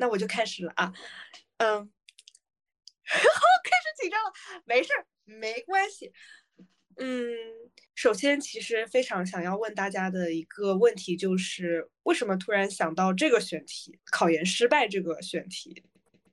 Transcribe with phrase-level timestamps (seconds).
[0.00, 0.90] 那我就开始了啊，
[1.58, 3.20] 嗯，好，
[3.62, 4.32] 开始紧张了，
[4.64, 6.10] 没事儿，没关系。
[6.96, 7.30] 嗯，
[7.94, 15.84] 首先，其实非常想要问大家的一个问题就是，为什么突然想到这个选题——考研失败这个选题？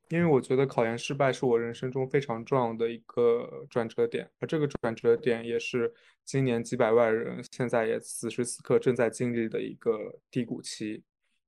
[0.07, 5.93] 因为我觉得考研失败是我人生中非常重要的一个转折点，而这个转折点也是
[6.23, 11.03] 今年几百万人现在也此时此刻正在经历的一个低谷期。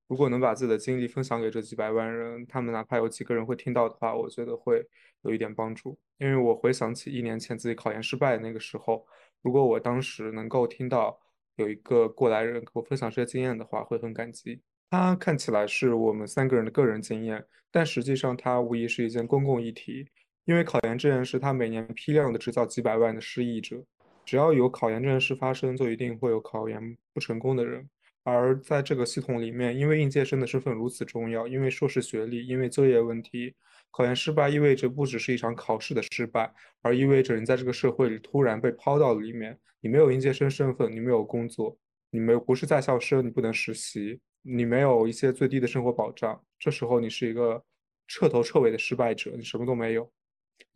[0.09, 4.83] 如果能把自己的经历分享给这几百万人，他们哪怕有几个人会听到的话，我觉得会
[5.21, 5.95] 有一点帮助。
[6.17, 9.05] 因为我回想起一年前自己考研失败的那个时候，
[9.43, 11.15] 如果我当时能够听到
[11.57, 14.59] 有一个过来人给我分享这些经验的话，会很感激。
[14.89, 20.07] 他看起来是我们三个人的个人经验，但实际上它无疑是一件公共议题。
[20.45, 23.77] 因为考研这件事，它每年批量的制造几百万的失意者，
[24.25, 27.87] 只要有考研这件事发生，就一定会有考研不成功的人。
[28.23, 33.55] 而在这个系统里面，因为应届生的身份如此重要，因为硕士学历，因为就业问题，
[33.91, 39.57] 考研失败意味着不只是一场考试的失败，而意味着你在这个社会里突然被抛到了里面。
[39.81, 41.77] 你没有应届生身份，你没有工作，
[42.11, 46.43] 你没有不是在校生，你不能实习，你没有一些最低的生活保障。
[46.59, 47.63] 这时候你是一个
[48.05, 50.11] 彻头彻尾的失败者，你什么都没有。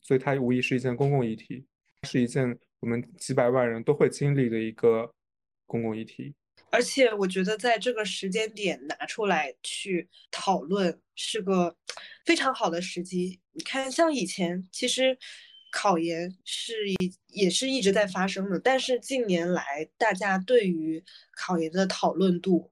[0.02, 1.66] 所以它无疑是一件公共议题，
[2.04, 5.14] 是一件我们几百万人都会经历的一个
[5.66, 6.34] 公共议题。
[6.74, 11.76] 而且我觉得在这个时间点拿出来去讨论是个
[12.26, 13.40] 非常好的时机。
[13.52, 15.16] 你看，像以前其实
[15.72, 16.96] 考研是一
[17.28, 21.04] 也是一直在发生的，但是近年来大家对于
[21.38, 22.72] 考研的讨论度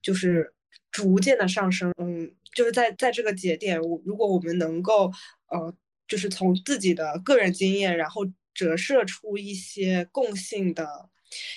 [0.00, 0.54] 就是
[0.90, 1.92] 逐渐的上升。
[1.98, 5.12] 嗯，就是在在这个节点，我如果我们能够
[5.48, 5.76] 呃，
[6.08, 8.22] 就是从自己的个人经验，然后
[8.54, 11.10] 折射出一些共性的。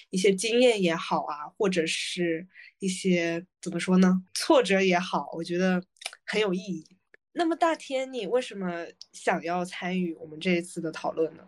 [0.09, 2.47] 一些经验也好啊，或者是
[2.79, 5.81] 一些怎么说呢，挫折也好，我觉得
[6.25, 6.85] 很有意义。
[7.33, 11.43] 那么大天，你为什么想要参与我们这一次的讨论呢？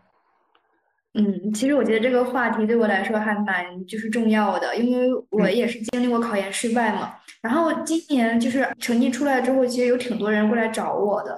[1.13, 7.15] 嗯，其实我觉得这个话题对我来说还蛮就是重要的，因为我也是经历过考研失败嘛。
[7.41, 11.35] 然后今年就是成绩出来之后，其实有挺多人过来找我的。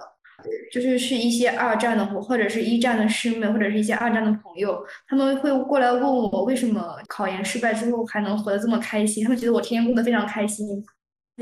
[0.71, 10.65] 就是是一些二战的或或者是一战的师妹，或者是一些二战的朋友，他们会过来问我为什么考研失败之后还能活得这么开心，他们觉得我天天过得非常开心，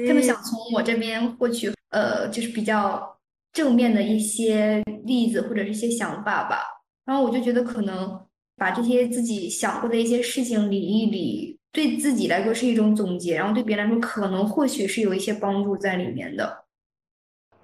[0.08, 3.18] 他们想从我这边获取呃就是比较
[3.54, 6.60] 正面的一些例子或者是一些想法吧。
[7.06, 8.20] 然后我就觉得可能
[8.56, 16.66] 把这些自己想过的一些事情理一理，对自己来说是一种总结，然后对别人来说可能或许是有一些帮助在里面的。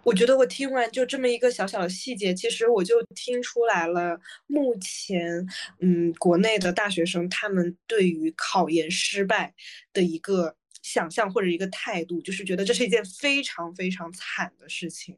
[0.03, 5.47] 我觉得我听完就这么一个小小的细节，其实我就听出来了，目前
[5.79, 9.53] 嗯，国内的大学生他们对于考研失败
[9.93, 15.17] 的一个想象或者一个态度，就是觉得这是一件非常非常惨的事情，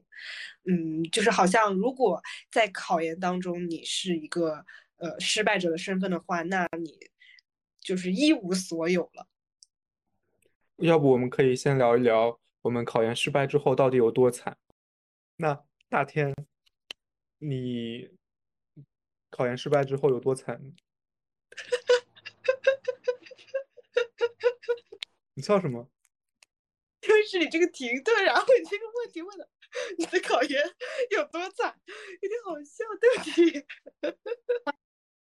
[0.66, 2.22] 嗯，就是好像如果
[2.52, 4.64] 在考研当中你是一个
[4.98, 6.94] 呃失败者的身份的话，那你
[7.82, 9.28] 就是一无所有了。
[10.78, 14.56] 要不我们可以先聊一聊我们考研失败之后到底有多惨？
[15.38, 16.34] 那大天，
[17.40, 18.10] 你
[19.30, 20.62] 考研失败之后有多惨？
[25.34, 25.90] 你笑什么？
[27.02, 29.50] 就是你这个停顿，然后你这个问题问的，
[30.00, 30.64] 你的考研
[31.12, 31.78] 有多惨？
[32.22, 33.66] 有点好笑，对不起。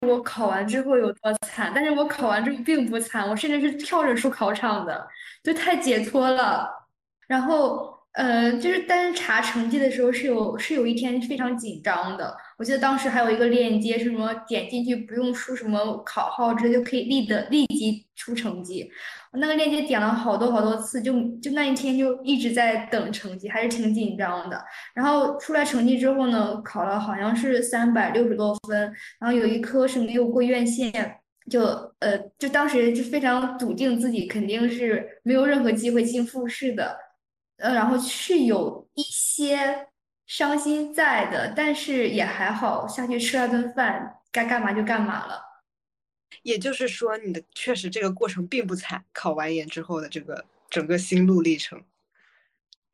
[0.00, 1.70] 我考完之后有多惨？
[1.74, 5.06] 但是我考完之后并不惨，我甚至是跳着出考场的，
[5.42, 6.88] 就太解脱了。
[7.26, 7.97] 然后。
[8.12, 12.36] 呃，就是但是查成绩的时候是有是有一天非常紧张的。
[12.58, 18.90] 我记得当时还有一个链接，是什么点进去不用输什么考号，直接就可以立的立即出成绩。
[19.30, 24.64] 我那个链接点了好多好多次，就就那一天就一直在等成绩，还是挺紧张的。
[24.94, 28.80] 然后出来成绩之后呢，考了好像是三百六十多分，
[29.20, 30.92] 然后有一科是没有过院线，
[31.48, 31.62] 就
[32.00, 36.96] 呃就当时就非常笃定自己肯定是没有任何机会进复试的。
[37.58, 39.88] 呃，然后是有一些
[40.26, 45.42] 伤心在的，但是也还好，下去吃了顿饭，该干嘛就干嘛了。
[46.42, 51.82] 也就是说，你的确实这个过程并不惨，考完研之后的这个整个心路历程。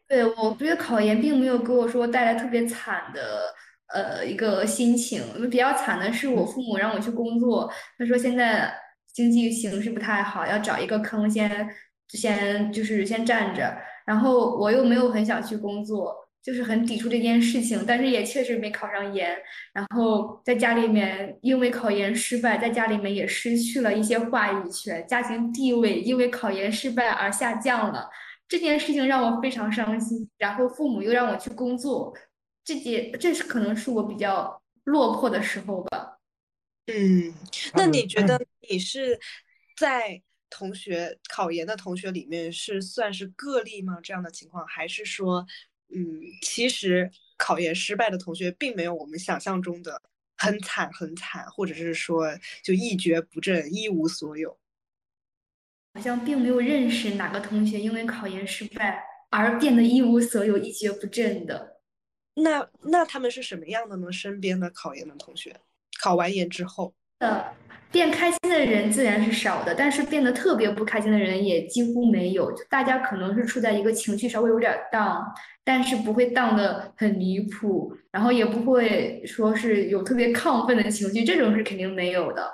[0.08, 3.54] 对，我觉得考研并没有给我说带来特别惨的
[3.88, 8.72] 呃一个心情，比较惨的是我父母让我去工作，他说现在
[9.12, 11.68] 经济形势不太好，要找一个坑先
[12.08, 13.76] 先就是先站着。
[14.04, 19.36] 然后我又没有很想去工作，就是很抵触这件事情，但是也确实没考上研。
[19.72, 28.08] 然后在家里面，因为考研失败，在家里面也失去了一些话语权，家庭地位因为考研失败而下降了。
[28.46, 30.28] 这件事情让我非常伤心。
[30.36, 32.14] 然后父母又让我去工作，
[32.62, 36.18] 这件这是可能是我比较落魄的时候吧。
[36.86, 37.32] 嗯，
[37.72, 39.18] 那你觉得你是
[39.78, 40.20] 在
[40.56, 43.98] 同学考研的同学里面是算是个例吗？
[44.00, 45.44] 这样的情况，还是说，
[45.92, 50.00] 嗯，其实考研失败的同学并没有我们想象中的
[50.36, 54.56] 很惨很惨，或者是说就一蹶不振、一无所有？
[55.94, 61.80] 好像并没有认识哪个同学因为考研失败而变得一无所有、一蹶不振的。
[62.34, 64.12] 那那他们是什么样的呢？
[64.12, 65.60] 身边的考研的同学，
[66.00, 67.54] 考完研之后，呃，
[67.90, 72.50] 变开心的人自然是少的，但是变得特别不开心的人也几乎没有。
[72.52, 75.22] 就大家可能是处在一个情绪稍微有点 down，
[75.64, 82.50] 但是不会 down 的很离谱，然后也不会说是有特别亢奋的情绪，这种是肯定没有的。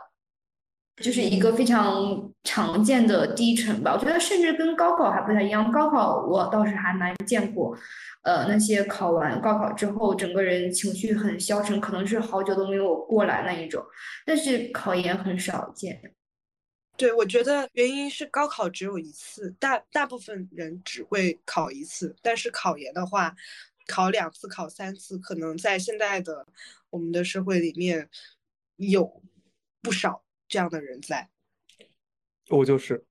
[1.02, 5.72] 就是一个非常常见的低沉吧，我觉得甚至跟高考还不太一样。
[5.72, 7.74] 高考我倒是还蛮见过，
[8.22, 13.84] 呃，那些考完高考之后，整个人情绪很消沉，可能是好久都没有过来那一种。
[14.26, 16.14] 但是考研很少见。
[16.96, 23.34] 对，我觉得原因是高考只有一次，大大部分人只会考一次，但是考研的话，
[23.86, 26.46] 考两次、考三次，可能在现在的
[26.90, 28.08] 我们的社会里面
[28.76, 29.22] 有
[29.80, 30.22] 不少。
[30.48, 31.30] 这样的人在，
[32.48, 33.04] 我就是。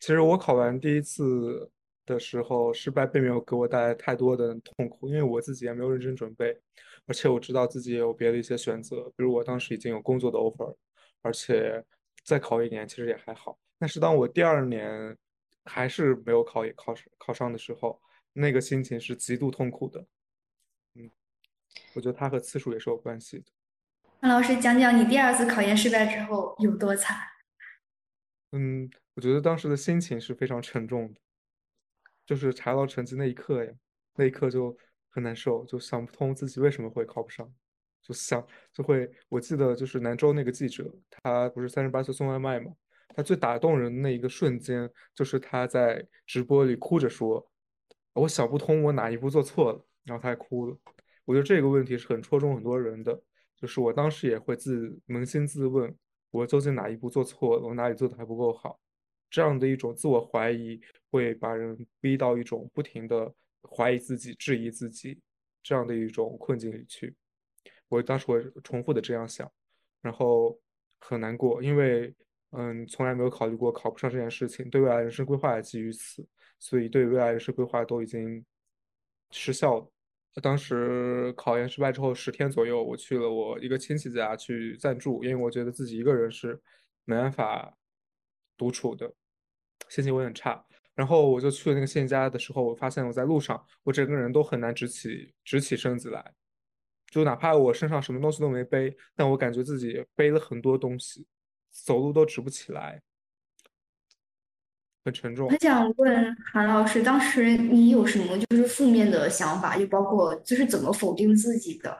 [0.00, 1.70] 其实我考完第一次
[2.04, 6.56] 的时候，失败并没有给我带来太多的痛苦，因为我自己也没有认真准备，
[7.06, 10.74] 而且我知道自己也有别的一些选择，比如我当时已经有工作的 offer，
[11.22, 11.84] 而且
[12.24, 13.58] 再考一年其实也还好。
[13.78, 15.16] 但是当我第二年
[15.64, 18.00] 还是没有考考考上的时候，
[18.32, 20.04] 那个心情是极度痛苦的。
[20.94, 21.10] 嗯，
[21.94, 23.44] 我觉得它和次数也是有关系的。
[24.20, 27.16] 那老师讲讲你第二次考研失败之后有多惨？
[28.52, 31.20] 嗯，我觉得当时的心情是非常沉重的，
[32.26, 33.72] 就是查到成绩那一刻呀，
[34.14, 34.76] 那一刻就
[35.10, 37.52] 很难受，就想不通自己为什么会考不上，
[38.02, 42.72] 就想就会，我记得就是南州那个记者，他不是三十八岁送外卖嘛，
[43.14, 47.46] 他最打动人那一个瞬间，就是他在直播里哭着说
[48.14, 50.76] ：“我想不通我哪一步做错了。”然后他还哭了。
[51.24, 53.22] 我觉得这个问题是很戳中很多人的。
[53.54, 55.96] 就是我当时也会自扪心自问，
[56.32, 58.80] 我究竟哪一步做错了，我哪里做的还不够好？
[59.32, 60.78] 这样的一种自我怀疑，
[61.10, 65.18] 会把人逼到一种不停的怀疑自己、质疑自己
[65.62, 67.14] 这样的一种困境里去。
[67.88, 69.50] 我当时会重复的这样想，
[70.02, 70.56] 然后
[71.00, 72.14] 很难过，因为
[72.50, 76.22] 嗯，从来没有考虑过考不上这件事情，对未来人生规划也基于此，
[76.58, 78.44] 所以对未来人生规划都已经
[79.30, 79.90] 失效了。
[80.42, 86.60] 当时考研失败之后十天左右，我去了我一个亲戚家去暂住，因为我觉得自己一个人是
[87.04, 87.74] 没办法
[88.56, 89.12] 独处的，
[89.92, 90.64] 心情会很差。
[90.94, 96.32] 然后我就去了那个亲戚家的时候，我发现我在路上，我整个人都很难直起直起身子来，
[97.10, 101.26] 就哪怕我身上什么东西都没背，但我感觉自己背了很多东西，
[101.70, 103.02] 走路都直不起来。
[105.04, 105.50] 很沉重。
[105.50, 111.98] 很想问韩老师，当时你有什么就是负面的想法，就包括就是怎么否定自己的？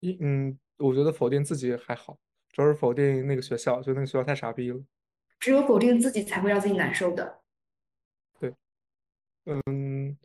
[0.00, 2.18] 一嗯，我觉得否定自己还好，
[2.52, 4.80] 主要是否定那个学校，就那个学校太傻逼了。
[5.38, 7.40] 只有否定自己才会让自己难受的。
[8.38, 8.54] 对，
[9.44, 10.16] 嗯，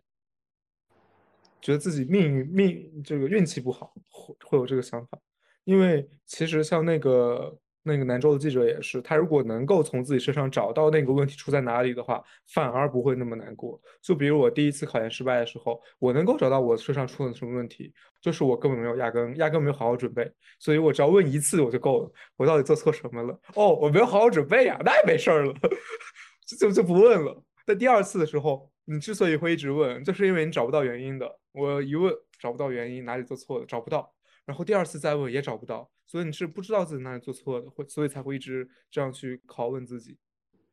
[1.61, 5.19] 觉得自己命运命这个运气不好，会会有这个想法，
[5.63, 7.60] 因为其实像那个。
[7.83, 12.23] 那个兰州的记者也是，他如果能够从自己身上找到那个问题出在哪里的话，
[12.53, 13.81] 反而不会那么难过。
[14.01, 22.11] 就比如我第一次考研失败的时候，我能够找到我身上出了什么问题，就是我根本没有压根压根没有好好准备，所以我只要问一次我就够了。
[22.37, 23.39] 我到底做错什么了？
[23.55, 25.53] 哦，我没有好好准备呀，那也没事儿了，
[26.59, 27.43] 就就不问了。
[27.65, 31.39] 在第二次的时候，你之所以会一直问，就是因为你找不到原因的。
[31.51, 34.13] 我一问找不到原因，哪里做错了，找不到。
[34.45, 40.17] 然后第二次再问也找不到，所以你是不知道自己哪里做错的，会所以才会一直这样去拷问自己，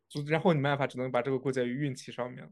[0.09, 2.51] 就然后你没办法，只能把这个归结于运气上面。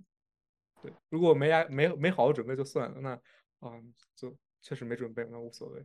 [0.80, 3.10] 对，如果没压没没好好准备就算了，那
[3.58, 3.72] 啊
[4.14, 5.84] 就确实没准备，那无所谓。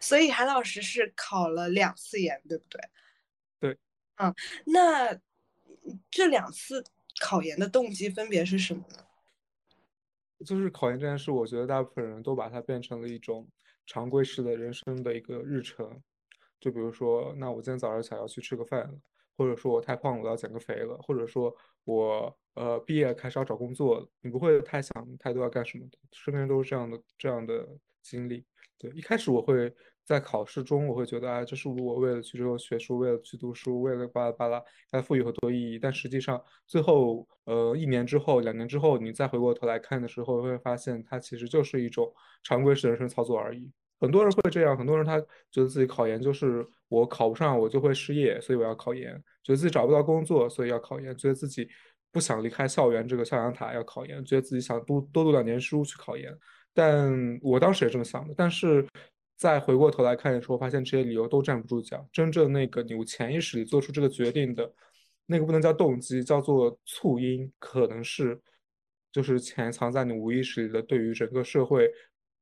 [0.00, 2.80] 所以韩老师是考了两次研，对不对？
[3.60, 3.78] 对，
[4.16, 5.16] 嗯，那
[6.10, 6.82] 这两次
[7.20, 9.05] 考研的动机分别是什么呢？
[10.44, 13.48] 就是考研这件事，我觉得大部分人都把它变成了一种。
[13.88, 15.88] 常规式的人生的一个日程，
[16.58, 18.92] 就比如说，那我今天早上想要去吃个饭，
[19.36, 25.96] 或者说我太胖了，我要减个肥了，或者说我呃毕业开始要找工作了，你不会太想太多要干什么的。
[26.10, 27.64] 身边都是这样的这样的
[28.02, 28.44] 经历。
[28.76, 29.72] 对，一开始我会
[30.06, 35.80] 在考试中，我会觉得啊，这是我为了去之后学书，为了去读书，为了巴拉巴拉，它赋予很多意义。
[35.80, 42.08] 但实际上，最后呃一年之后、两年之后，你再回过头来看的时候，会发现它其实就是一种
[42.44, 43.68] 常规式人生操作而已。
[43.98, 45.18] 很多人会这样，很多人他
[45.50, 51.68] 觉得自己考研就是我考不上我就会失业，所以我要考研；觉得自己找不到工作，所以要考研；觉得自己
[52.12, 56.32] 不想离开校园这个象牙塔要考研；觉得自己想多多读两年书去考研。
[56.72, 58.86] 但我当时也这么想的，但是。
[59.36, 62.08] 再回过头来看的时候，发现这些理由都站不住脚。
[62.10, 64.72] 真正那个你潜意识里做出这个决定的，
[65.26, 68.40] 那个不能叫动机，叫做促因，可能是
[69.12, 71.86] 就是潜藏在你无意识里的对于整个社会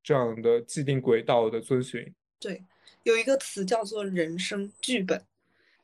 [0.01, 2.15] 这样的既定轨道的遵循。
[2.39, 2.63] 对，
[3.03, 5.21] 有一个词叫做人生剧本。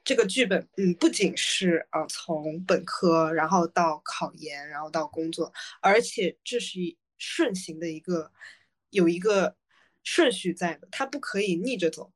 [0.05, 5.51] 这个剧本，嗯，不仅是啊从本科然后到考研，然后到工作，
[5.81, 6.79] 而且这是
[7.17, 8.31] 顺行的一个
[8.91, 9.57] 有一个。
[10.03, 12.11] 顺序在的，他不可以逆着走。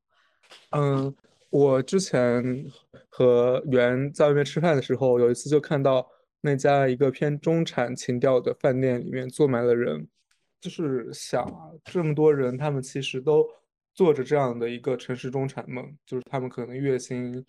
[0.72, 1.16] 嗯，
[1.50, 2.66] 我之前
[3.10, 6.08] 和袁在外面吃饭的时候，有一次就看到
[6.42, 10.08] 那家一个偏中产情调的饭店里面坐满了人，
[10.62, 13.48] 就是想啊，这么多人，他们其实都
[13.94, 17.44] 做着这样的一个城市中产梦，就是他们可能月薪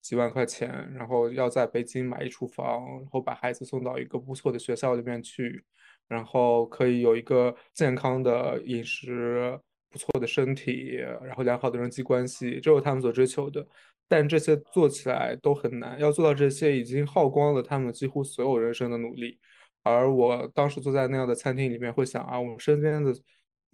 [0.00, 5.64] 几万块钱，然后要在北京买一处房，然后把孩子送到一个不错的学校里面去，
[6.06, 9.60] 然后可以有一个健康的饮食。
[9.90, 13.66] 不错的身体，然后良好的人际关系，这是他们所追求的。
[14.06, 19.38] 但这些做起来都很难，要做到这些已经耗光了他们几乎所有人生的努力。
[19.82, 23.14] 而我当时坐在那样的餐厅里面，会想啊，我们身边的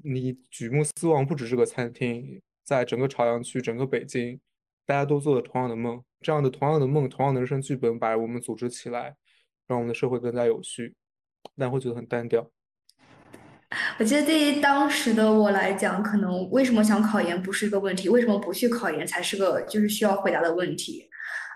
[0.02, 4.40] 你举目四望，不止这个餐厅，在整个朝阳区、整个北京，
[4.86, 9.16] 大家都做了同样的梦，这样的同样的梦、同样的人生剧本，把我们组织起来，
[9.66, 10.94] 让我们的社会更加有序，
[11.56, 12.50] 但会觉得很单调。
[13.98, 21.08] 我觉得对于当时的我来讲，可能为什么想考研不是一个问题，为什么不去考研才是个就是需要回答的问题。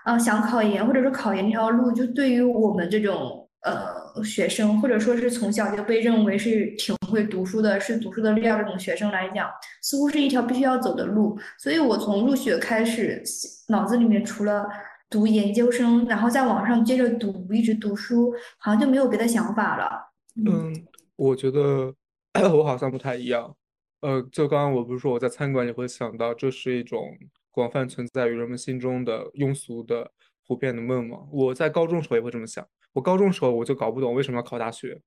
[0.05, 9.49] 啊，想考研或者说考研这条路，就对于我们这种呃学生，或者说是从小就被认为是挺会读书的，是读书的料这种学生来讲，
[9.81, 11.37] 似乎是一条必须要走的路。
[11.59, 13.21] 所以我从入学开始，
[13.67, 14.65] 脑子里面除了
[15.09, 20.13] 读研究生，然后在网上接着读，一直读书，好像就没有别的想法了。
[20.37, 20.73] 嗯，
[21.17, 21.93] 我觉得。
[22.53, 23.55] 我好像不太一样，
[24.01, 27.17] 呃，就刚刚我不是说我在餐馆里会想到这是一种
[27.49, 30.11] 广泛存在于人们心中的庸俗的
[30.47, 31.17] 普遍的梦吗？
[31.31, 35.01] 我在高中时候也会这么想，我高中时候我就搞不懂为什么要考大学，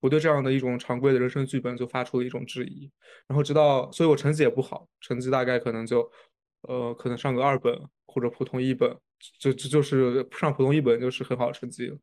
[0.00, 2.90] 我对这样的一种常规的人生剧本就发出了一种质疑，
[3.26, 6.08] 然后直到，所以我成绩也不好，成绩大概可能就，
[6.68, 7.74] 呃，可能上个二本
[8.06, 8.94] 或者普通一本，
[9.40, 11.96] 就就就是上普通一本就是很好的成绩了，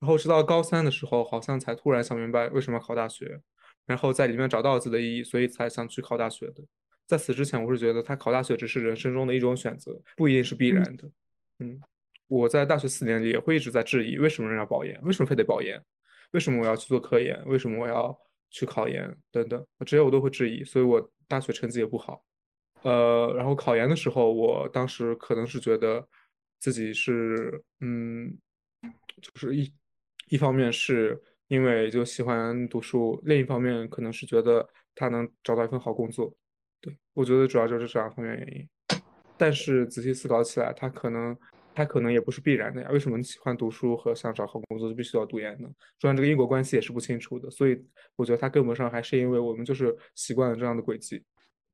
[0.00, 3.40] 然后直到高三的时候，好像才突然想明白为什么要考大学。
[3.88, 6.62] 然后在里面找到自己的意义，所以才想去考大学的。
[7.06, 11.10] 在此之前，我是觉得他考大学只是人生中的一种选择，不一定是必然的。
[11.60, 11.80] 嗯，
[12.26, 15.00] 我在大学四年里也会一直在质疑：为什么人要保研？
[15.02, 15.82] 为什么非得保研？
[16.32, 17.42] 为什么我要去做科研？
[17.46, 18.14] 为什么我要
[18.50, 19.10] 去考研？
[19.32, 20.62] 等等，这些我都会质疑。
[20.62, 22.22] 所以我大学成绩也不好。
[22.82, 26.06] 呃，然后考研的时候，我当时可能是觉得
[26.58, 28.36] 自己是，嗯，
[29.22, 29.72] 就是一
[30.28, 31.18] 一方面是。
[31.48, 36.34] 因为就喜欢读书，另一方面可能是觉得他能找到一份好工作，
[36.80, 38.68] 对我觉得主要就是这两方面原因。
[39.36, 41.36] 但是仔细思考起来，他可能
[41.74, 42.88] 他可能也不是必然的呀。
[42.90, 45.68] 为什么喜欢读书和想找好工作就必须要读研呢？
[45.98, 47.48] 中间这个因果关系也是不清楚的。
[47.50, 47.80] 所以
[48.16, 51.22] 我觉得他根本上还是因为我们就是习惯了这样的轨迹。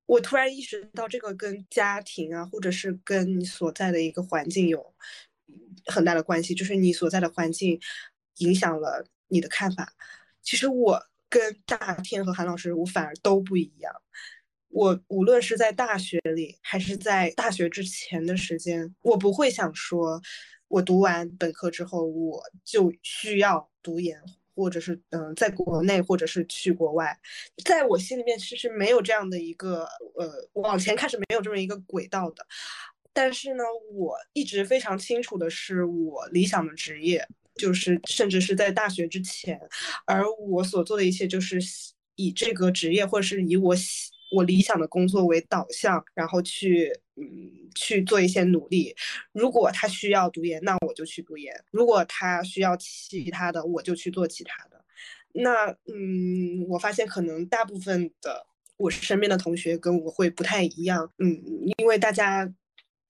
[0.07, 4.95] 我突然意识到，这个跟家庭啊，或者是跟你所在的一个环境有
[5.87, 7.81] 很大的关系，就是你所在的环境
[8.39, 9.07] 影响了。
[9.35, 9.93] 你的看法，
[10.43, 13.93] 其实我跟大天和韩老师，我反而都不一样。
[14.69, 20.23] 我无论是在大学里，还是在大学之前的时间，我不会想说，
[20.69, 24.17] 我读完本科之后，我就需要读研，
[24.55, 27.19] 或者是嗯，在国内，或者是去国外。
[27.65, 32.47] 在我心里面，其实没有这样的一个呃，往前看是没有这么一个轨道的。
[33.13, 37.27] 但是呢，我一直非常清楚的是，我理想的职业。
[37.57, 39.61] 就是，甚至是在大学之前，
[40.07, 41.59] 而我所做的一切就是
[42.17, 43.75] 以这个职业，或者是以我
[44.33, 47.25] 我理想的工作为导向，然后去嗯
[47.75, 48.95] 去做一些努力。
[49.33, 54.85] 如果他需要读研，那我就去读研；如果他需要其他的，我就去做其他的。
[55.33, 58.47] 那嗯，我发现可能大部分的
[58.77, 61.41] 我身边的同学跟我会不太一样，嗯，
[61.79, 62.43] 因为大家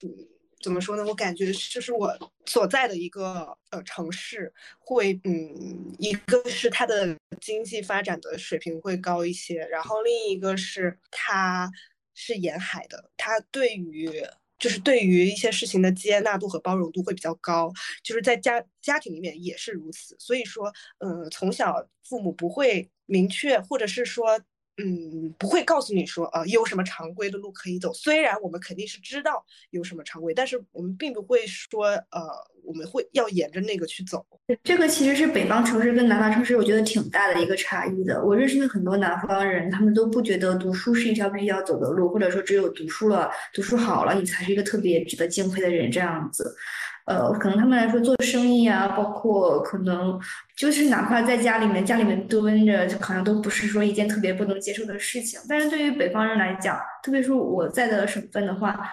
[0.03, 0.29] 嗯。
[0.65, 1.05] 怎么说呢？
[1.05, 11.71] 我感觉就是我所在的一个呃城市会，嗯，一个是它的经济发展的水平会高一些，然后另一个是它
[12.15, 14.11] 是沿海的，它对于
[14.59, 17.71] 就是对于一些事情的接纳度和包容度会比较高，
[18.03, 20.17] 就是在家家庭里面也是如此。
[20.19, 24.41] 所以说，嗯，从小父母不会明确，或者是说。
[24.77, 27.93] 嗯，不会告诉你说，呃，有什么常规的路可以走。
[27.93, 32.21] 虽然我们肯定是知道有什么常规，但是我们并不会说，呃，
[32.65, 34.27] 我们会要沿着那个去走。
[34.65, 38.21] 这个其实是北方城市跟南方城市，我觉得挺大的一个差异的。
[38.25, 46.57] 我认识的很多南方人，他们都不觉得读书是一条必须要走的路，或者说只有读书了、读书好了，你才是一个特别值得敬佩的人这样子。
[47.07, 50.19] 呃，可能他们来说做生意啊，包括可能
[50.57, 55.39] 就是哪怕在家里面，家里面蹲着，好像都不是说一件特别不能接受的事情。
[55.49, 58.91] 但是对于北方人来讲，特别是我在的省份的话。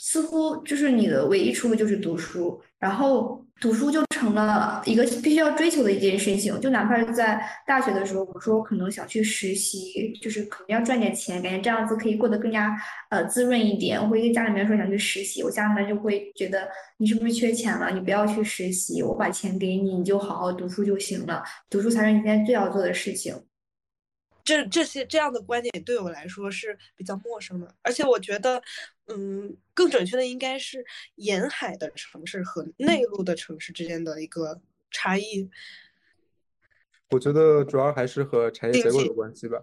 [0.00, 6.60] 似乎就是你的唯一出路就是读书，然后读书就成了一个必须要追求的一件事情。
[6.60, 12.76] 就哪怕是在大学的时候，我说我可能想去实习，就是可能要赚点钱，感觉这样子可以过得更加
[13.10, 14.02] 呃滋润一点。
[14.02, 17.90] 我会跟家里面说想去实习，我家里面就会觉得你是不是缺钱了？
[17.90, 21.42] 你不要去实习，我把钱给你，你就好好读书就行了。
[21.70, 23.34] 读书才是你现在最要做的事情。
[24.44, 28.62] 这这些这样的观点对我来说是比较陌生的，而且我觉得，
[29.08, 30.84] 嗯，更准确的应该是
[31.16, 34.60] 沿海的城市和内陆的城市之间的一个
[34.90, 35.50] 差异。
[37.10, 39.58] 我觉得主要还是和产业结构有关系吧。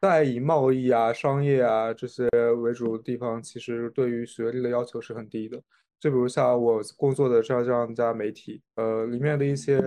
[0.00, 2.26] 在以贸易啊、商业啊这些
[2.58, 5.62] 为主的地方，其实对于学历的要求是很低的。
[6.00, 9.78] 就比如像我工作的这样这样一家媒体，呃，里面的一些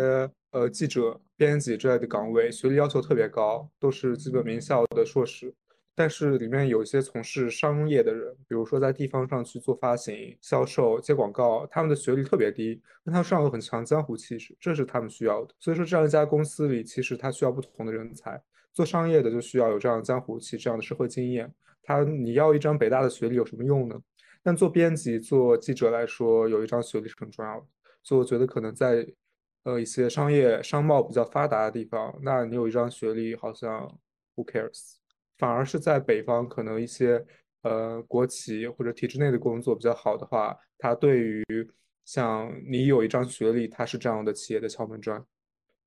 [0.51, 5.53] 呃记者、编辑之类的岗位，学历要求特别高，都是基本名校的硕士。
[5.99, 15.55] 但是里面有一些从事商业的人，比如说在地方上去做发行、销售、接广告，他们的学历特别低，但他们上有很强江湖气质，这是他们需要的。
[15.59, 18.39] 所以说，这样一家公司里，其实他需要不同的人才。
[18.73, 21.51] 做商业的就需要有这样的江湖气、这样的社会经验。
[21.81, 23.99] 他你要一张北大的学历有什么用呢？
[24.43, 27.65] 但做编辑、做记者来说，有一张学历是很重要的。
[28.03, 29.03] 所以我觉得，可能在
[29.63, 33.99] 呃一些商业商贸比较发达的地方，那你有一张学历好像
[34.35, 34.97] who cares？
[35.37, 37.23] 反而是在北方，可能一些
[37.63, 41.43] 呃国企或者体制内的工作比较好的话，它对于
[42.05, 45.23] 像你有一张学历，它是这样的企业的敲门砖。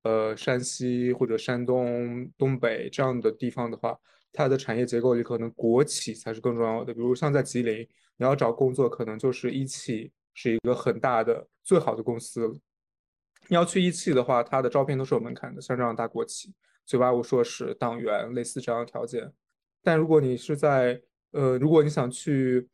[0.03, 3.99] 呃，山西或者山东、东北这样的地方的话，
[4.33, 6.95] 它的产业结构里可能国企才是更重要的。
[6.95, 7.87] 比如像在吉林。
[8.21, 12.61] 你要找工作，可能就是一汽是一个很大的、最好的公司。
[13.49, 16.53] 你要去一汽的话，它的招聘都是有门槛的，像这样大国企，
[16.85, 19.33] 九八五硕士、党员类似这样的条件。
[19.83, 21.01] 但如果你是在
[21.33, 22.69] 呃，如果你想去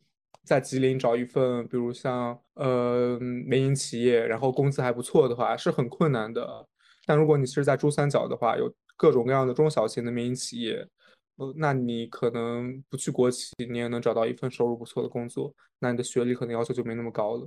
[0.44, 6.66] 在吉林找一份，比如像呃民营企业，然后工资还不错的话，是很困难的。
[7.04, 10.86] 但如果你是在珠三角的话，有各种各样的中小型的民营企业。
[11.36, 15.54] 呃，那你可能不去国企，你也能找到一份收入不错的工作。
[15.78, 17.46] 那你的学历可能要求就没那么高了。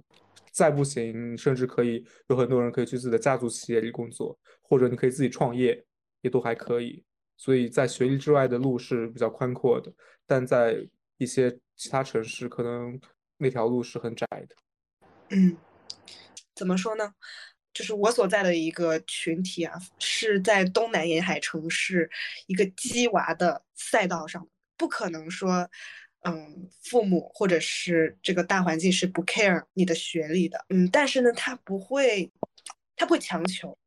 [0.51, 5.83] 再不行，甚至可以有很多人可以去自己的家族企业里工作，或者你可以自己创业，
[6.21, 7.03] 也都还可以。
[7.39, 9.89] 所以在学历之外的路是比较宽阔的，
[10.27, 10.75] 但在
[11.17, 12.99] 一些其他城市，可能
[13.37, 14.55] 那条路是很窄的。
[15.29, 15.55] 嗯，
[16.53, 17.13] 怎么说呢？
[17.71, 22.11] 就是我所在的一个群体啊，是在东南沿海城市
[22.47, 25.69] 一个鸡娃的赛道上，不可能说，
[26.23, 32.29] 嗯，父母或者是这个大环境是不 care 你的学历的，嗯，但是呢，他不会，
[32.97, 33.77] 他不会强求，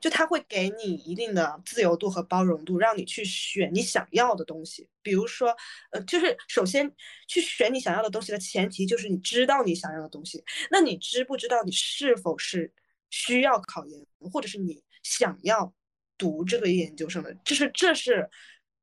[0.00, 4.88] 就他会给你一定的自由度和包容度，让你去选你想要的东西。
[5.02, 5.54] 比如说，
[5.92, 6.92] 呃，就是首先
[7.28, 12.72] 去选你想要的东西的前提就是你知道你想要的东西，那你知不知道你是否是？
[13.12, 15.74] 需要考研，或者是你想要
[16.16, 18.30] 读这个研究生的，就是这是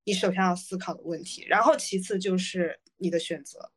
[0.04, 1.46] 你首先要思考的问题。
[1.48, 3.72] 然后其次就是你的选择。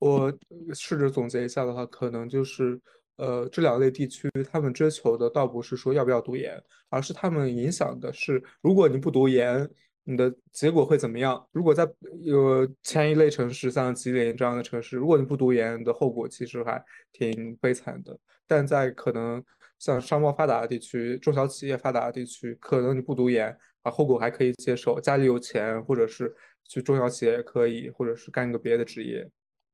[0.00, 0.36] 我
[0.74, 2.80] 试着总结一下的话，可能就是
[3.16, 9.68] 呃这两类地区，他们追求的倒不是说要不要读研，而是他们影响的是，如果你不读研，
[10.04, 11.46] 你的结果会怎么样？
[11.52, 11.88] 如果在
[12.22, 18.18] 有前一类城市，像吉林这样的城市，如果你不读研，你的后果其实还挺悲惨的。
[18.46, 19.42] 但在可能
[19.78, 29.30] 像商贸发达的地区、中小企业发达的地区，可能你不读研啊，后果还可以接受，家里有钱，或者是去中小企业也可以，或者是干个别的职业。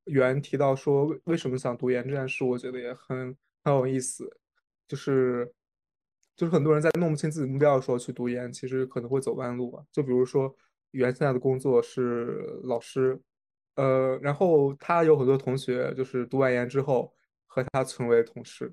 [0.09, 4.29] 原提到说为什么想读研这件事，我觉得也很很有意思，
[4.87, 5.53] 就是
[6.37, 9.85] 就是很多人在弄不清自己目标的时候去读研，其实可能会走弯路啊。
[9.93, 10.55] 就比如说
[10.91, 13.21] 原现在的工作是老师，
[13.77, 17.13] 呃，然后他有很多同学就是读完研之后。
[17.51, 18.71] 和他成为同事，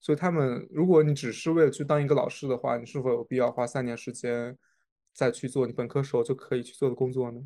[0.00, 4.58] 所以他们，如果你只是为了去当一个老师的话，你是否有必要花三年时间
[5.14, 7.40] 再去做你本科时候就可以去做的工作呢？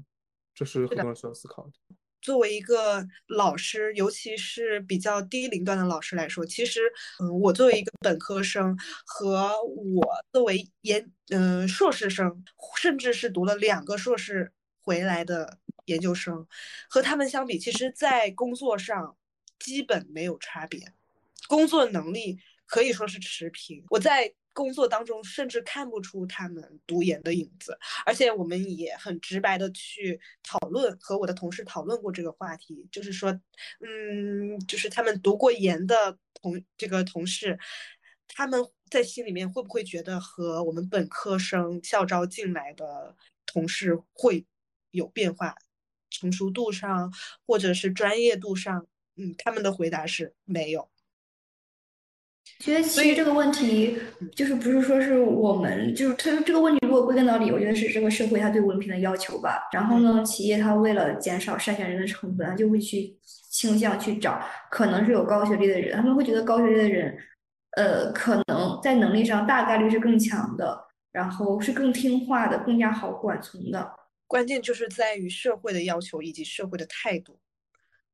[0.54, 1.72] 这是很多人需要思考的。
[2.20, 6.80] 作为一个老师，尤其是比较低龄段的老师来说，其实，
[7.20, 12.44] 嗯，我作为一个本科生，和我作为研，嗯，硕士生，
[12.76, 14.52] 甚至是读了两个硕士
[14.82, 16.46] 回来的研究生，
[16.88, 19.16] 和他们相比，其实，在工作上
[19.58, 20.92] 基本没有差别，
[21.48, 23.84] 工作能力可以说是持平。
[23.90, 24.34] 我在。
[24.52, 33.30] 工作当中甚至看不出他们读研的影子，而且我们也很直白的去讨论，和我的同事讨论过这个话题，就是说，
[33.80, 37.58] 嗯，就是他们读过研的同这个同事，
[38.26, 38.60] 他们
[38.90, 44.44] 在心里面会不会觉得和我们本科生校招进来的同事会
[44.90, 45.54] 有变化，
[46.10, 47.12] 成熟度上
[47.46, 48.86] 或者是专业度上，
[49.16, 50.90] 嗯，他们的回答是没有。
[52.60, 53.98] 觉得其实这个问题
[54.36, 59.66] 就是不是说是我们就是他这个问题如果归根到底，我觉得是这个社会它对文凭的要求吧。
[59.72, 63.16] 然后呢，企业它为了减少筛选人的成本，它就会去
[63.50, 64.38] 倾向去找
[64.70, 65.96] 可能是有高学历的人。
[65.96, 67.16] 他们会觉得高学历的人，
[67.76, 70.78] 呃，可能在能力上大概率是更强的，
[71.12, 73.90] 然后是更听话的，更加好管从的。
[74.26, 77.38] 关键就是在于社会的要求以及社会的态度。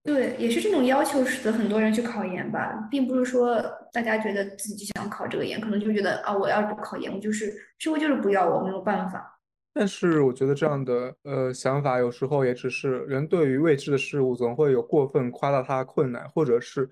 [0.07, 3.61] 对，也是这种要求使得很多人去考研吧，并不是说
[3.93, 9.39] 大家觉得自己想考这个研，可能就觉得啊，我要不考研，我就是社会就是不要我，没有办法。
[9.75, 16.89] 但是我觉得这样的呃想法有时候也只是人对于未知的事物总会有过分夸大它的困难，或者是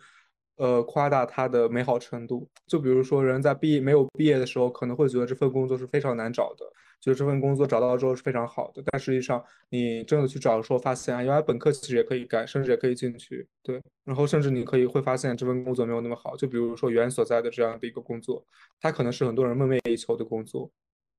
[0.57, 2.49] 呃夸大它的美好程度。
[2.67, 6.65] 就比如说人在毕业没有毕业的时候，可能会觉得这份工作是非常难找的。
[7.01, 13.47] 就这份工作找到了之后是非常好的，但实际上你真的去找的时候，发现，原来本科其实也可以干，甚至也可以进去。
[13.63, 16.35] 对，然后甚至你可以会发现这份工作没有那么好。
[16.35, 18.43] 就比如说原所在的这样的一个工作，
[18.81, 20.71] 它可能是很多人梦寐以求的工作，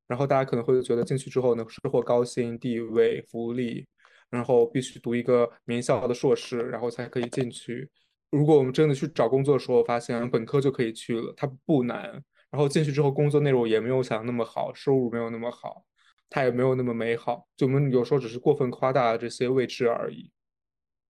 [0.08, 3.86] 然后大家可能会觉得进去之后呢，收获高薪、地位、福利，
[4.32, 7.88] 然后必须读一个名校的硕士，然后才可以进去。
[8.36, 12.22] 如果我们真的去找工作的时候，发现本科就可以去了，它不难。
[12.52, 15.86] 然后进去之后，工作内容也没有想那么好，收入没有那么好，
[16.30, 17.48] 它也没有那么美好。
[17.56, 20.30] 就我们有时候只是过分夸大了这些未知而已。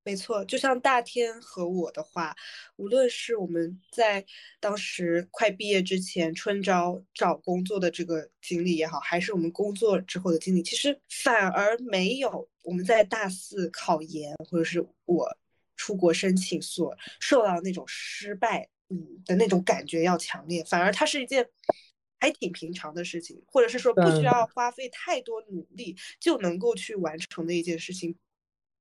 [0.03, 2.35] 没错，就像大天和我的话，
[2.75, 4.23] 无论是我们在
[4.59, 15.27] 当时快毕业之前春招找工作的这个经历也好，还是我们工作之后的经历，其实反而没有我们在大四考研或者是我
[15.85, 18.69] 出国申请所受到的那种失败。
[18.87, 21.43] 嗯的那种感觉要强烈，反而它是一件
[22.19, 28.15] 还挺平常的事情，或者是说不需要花费太多努力就能够去完成的一件事情。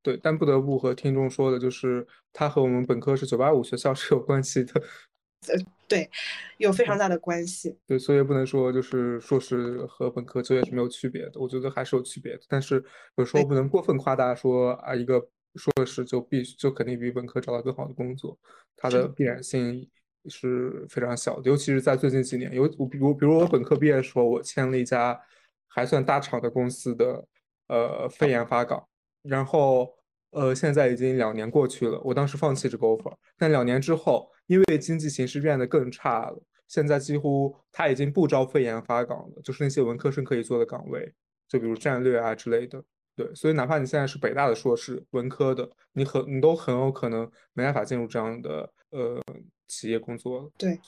[0.02, 4.74] 对，但不得不和听众说的就是，它和我们本科是九八五学校是有关系的。
[5.48, 5.54] 呃，
[5.88, 6.10] 对，
[6.58, 7.74] 有非常大的关系。
[7.86, 12.42] 对，所以不能说就是硕士和本科就业是没有区别的，我觉得还是有区别的。
[12.46, 12.84] 但是
[13.16, 15.30] 有时候不能过分夸大，说啊一个。
[15.54, 18.36] 硕士就必须就肯定比本科找到更好的工作，
[18.76, 19.88] 它的必然性
[20.26, 21.50] 是非常小的。
[21.50, 25.20] 尤其是在最近几年，有比如比如我本科毕业的时候，我签了一家
[25.68, 27.26] 还算大厂的公司的
[27.68, 28.84] 呃非研发岗，
[29.22, 29.94] 然后
[30.30, 41.14] 呃现在已经两年过去了，我当时放弃这个 offer，但两年之后，因为经济形势变得更差了，现在几乎他已经不招非研发岗了，就是那些文科生可以做的岗位，
[41.46, 42.82] 就比如战略啊之类的。
[43.16, 49.22] 对，所以哪怕你现在是北大的硕士，文科的，你很你都很有可能没办法进入这样的呃
[49.68, 50.52] 企业工作。
[50.58, 50.80] 对，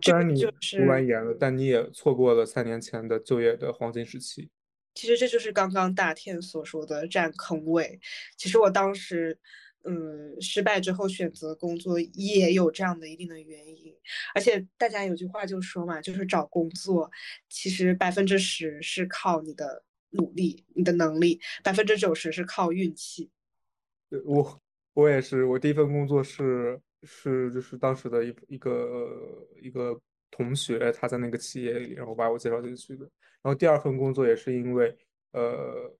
[0.00, 4.48] 虽然你读完研了，但你也错过了三年前的就业的黄金时期。
[4.94, 8.00] 其实这就是刚刚大天所说的占坑位。
[8.38, 9.38] 其实我当时
[9.82, 13.94] 嗯失败之后选择工作也有这样的一定的原因。
[14.34, 17.10] 而且大家有句话就说嘛，就是找工作
[17.50, 19.84] 其实百分之十是靠你的。
[20.14, 23.30] 努力，你的能力百分之九十是靠运气。
[24.08, 24.60] 对我，
[24.94, 25.44] 我也是。
[25.44, 30.00] 我第一份工作是是就是当时的一一个一个
[30.30, 33.04] 同学，他在那个企业里，然后把我介绍进去的。
[33.42, 34.96] 然后第二份工作也是因为
[35.32, 35.92] 呃，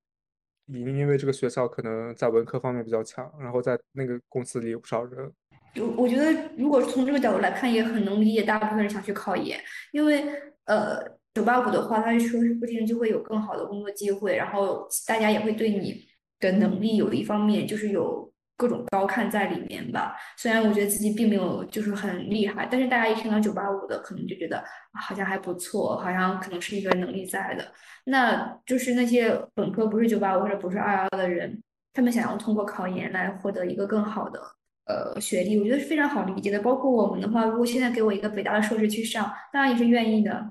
[0.67, 5.33] 因因为这个学校可能在文科方面比较强，然后在那个公司里有不少人。
[5.75, 9.61] 就我觉得，如果从这个角度来看，也很能理解大部分人想去考研，
[9.93, 10.25] 因为
[10.67, 11.19] 呃。
[11.35, 16.01] 九八五的话，他说是不定就会有更好的工作机会，然后大家也会对你
[16.39, 20.15] 的能力有一方面就是有各种高看在里面吧。
[20.37, 27.67] 虽然我觉得自己并没有就是很厉害，但是大家一听到九八五的，可能就觉得好像还不错，好像可能是一个能力在的。
[28.05, 31.61] 那就是那些本科不是九八五或者不是二幺幺的人，
[31.93, 34.41] 他们想要通过考研来获得一个更好的
[34.85, 36.61] 呃学历，我觉得是非常好理解的。
[36.61, 40.49] 包括我们的话，如果现在给我一个北大的硕士去上，当然也是愿意的。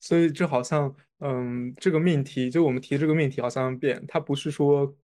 [0.00, 4.96] 所以这好像，嗯，这个命题就我们提这个命题好像变，它不是说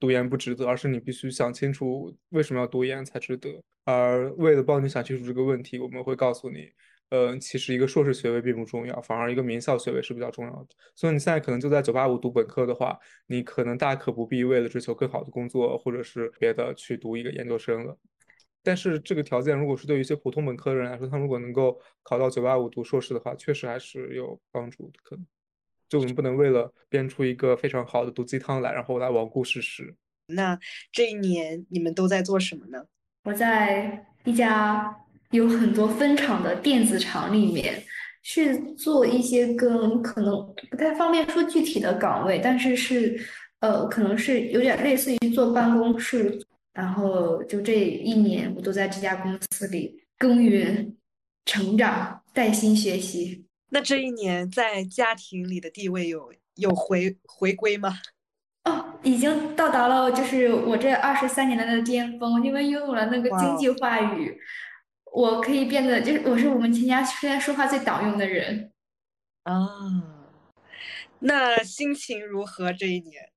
[0.00, 3.62] 读研不值得，而是你必须想清楚为什么要读研才值得。
[3.84, 6.68] 而为了帮你想清楚这个问题，我们会告诉你，
[7.10, 10.68] 呃，其实一个硕士学位并不重要，反而一个名校学位是比较重要的。
[10.94, 17.98] 所以你现在可能就在九八五读本科的话，你可能大可不必为了追求更好的工作或者是别的去读一个研究生了。
[18.62, 24.98] 但是这个条件如果是对于一些普通本科的人来说，他如果能够考到九八五读硕士的话，确实还是有帮助的。
[25.02, 25.24] 可能
[25.88, 29.94] 就我们不能为了编出一个非常好的毒鸡汤来，然后来罔顾事实。
[30.26, 30.58] 那
[30.92, 32.84] 这一年你们都在做什么呢？
[33.24, 34.94] 我在一家
[35.30, 37.82] 有很多分厂的电子厂里面，
[38.22, 40.34] 去做一些跟可能
[40.70, 43.18] 不太方便说具体的岗位，但是是
[43.60, 46.38] 呃，可能是有点类似于坐办公室。
[46.78, 50.96] 然后就这一年，我都在这家公司里耕耘、
[51.44, 53.44] 成长、带薪学习。
[53.70, 57.98] 那这一年在家庭里的地位有有回回归吗？
[58.62, 64.38] 哦，已经到达了，就是我这二十三年来的巅峰，因为拥有了那个经济话语，
[65.12, 68.70] 我可以变得就是我是我们全家现在说话最党用的人。
[69.42, 69.66] 啊，
[71.18, 73.32] 那心情如何这一年？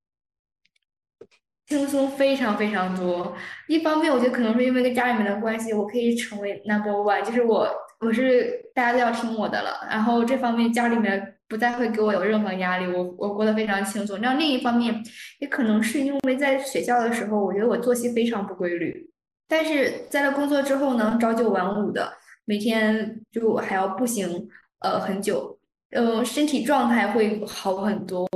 [1.72, 3.34] 轻松非常非常多。
[3.70, 7.66] 一方面，我觉得可能是因为跟家里面的关系，我可以成为 number one，就是我
[8.02, 9.88] 我是大家都要听我的了。
[9.90, 14.20] 然后这方面家里面不再会给我有任何压力，我我过得非常轻松。
[14.20, 15.02] 那另一方面，
[15.40, 19.10] 也可能是因为在学校的时候，我觉得我作息非常不规律。
[19.48, 22.12] 但是在了工作之后呢，朝九晚五的，
[22.44, 24.50] 每天就还要步行
[24.82, 25.58] 呃很久，
[25.92, 28.28] 嗯，身体状态会好很多，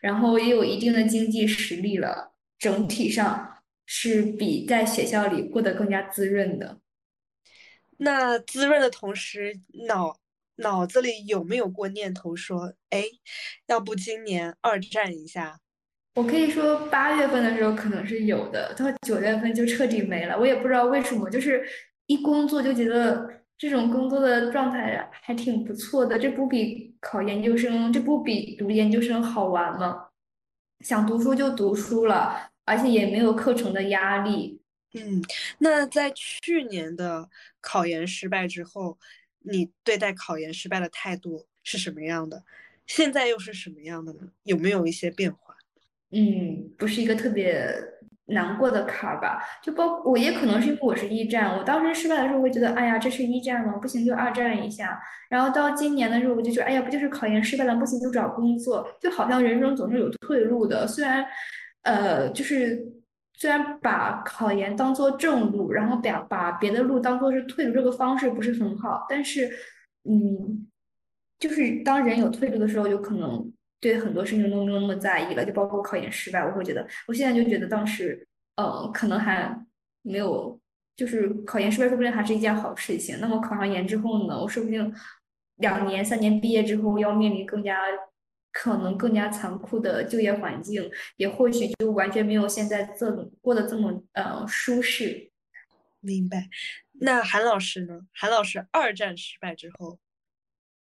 [0.00, 2.30] 然后也有一定的经济实力了。
[2.64, 6.78] 整体上是比在学校里过得更加滋润的。
[7.98, 10.16] 那滋润的同时，脑
[10.56, 13.04] 脑子里有没有过念头说：“哎，
[13.66, 15.60] 要不今年二战一下？”
[16.16, 20.38] 我可以说八月份的时候可能是有的，到九月份就彻底没了。
[20.38, 21.68] 我也不知道为什么，就是
[22.06, 26.18] 一工作就觉得这种工作的状态还挺不错的。
[26.18, 30.08] 这不比考研究生，这不比读研究生好玩吗？
[30.80, 32.50] 想读书就读书了。
[32.64, 34.60] 而且也没有课程的压力。
[34.94, 35.22] 嗯，
[35.58, 37.28] 那在去年的
[37.60, 38.98] 考研失败之后，
[39.40, 42.44] 你对待考研失败的态度是什么样的？
[42.86, 44.20] 现在又是什么样的呢？
[44.42, 45.54] 有没有一些变化？
[46.10, 47.66] 嗯，不是一个特别。
[48.26, 53.74] 难过的坎儿吧，就包我也可能是因为我是一战，我当时失败的时候会觉得，哎呀，这是一战吗？
[53.74, 54.98] 不行就二战一下。
[55.28, 60.86] 然后到今年的时候，我就觉得，哎呀，不就是考研失败了，不行就找工作，就好像人生总是有退路的。
[60.88, 61.22] 虽然，
[61.84, 62.84] 呃，就是
[63.32, 69.06] 虽然把考研当做正路，然后把把别的路当做是退路，这个方式不是很好。
[69.08, 69.50] 但是，
[70.04, 70.68] 嗯，
[71.38, 73.50] 就是当人有退路的时候，有可能。
[73.80, 79.54] 对很多事情都没有那么在意了，就包括考研失败，我会觉得，我现在就觉得当时，呃，可能还
[80.00, 80.58] 没有，
[80.96, 83.18] 就是考研失败，说不定还是一件好事情。
[83.20, 84.90] 那么考上研之后呢，我说不定
[85.56, 87.78] 两年、三年毕业之后要面临更加
[88.54, 93.12] 可能更加残酷的就业环境，也或许就完全没有现在这
[93.42, 95.32] 过得这么呃舒适。
[96.00, 96.48] 明白。
[97.00, 98.06] 那韩老师呢？
[98.12, 99.98] 韩老师二战失败之后，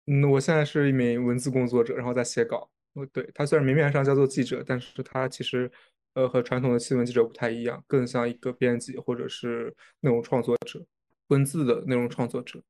[0.06, 2.70] 嗯，我现在是一名文字工作者，然后在写稿。
[3.12, 5.70] 对他虽然明面上叫做记者，但是他其实，
[6.14, 10.84] 呃，和传统的新闻记者不太一样，更像一个编辑或者是内容创作者，
[11.28, 12.62] 文字的内容创作者。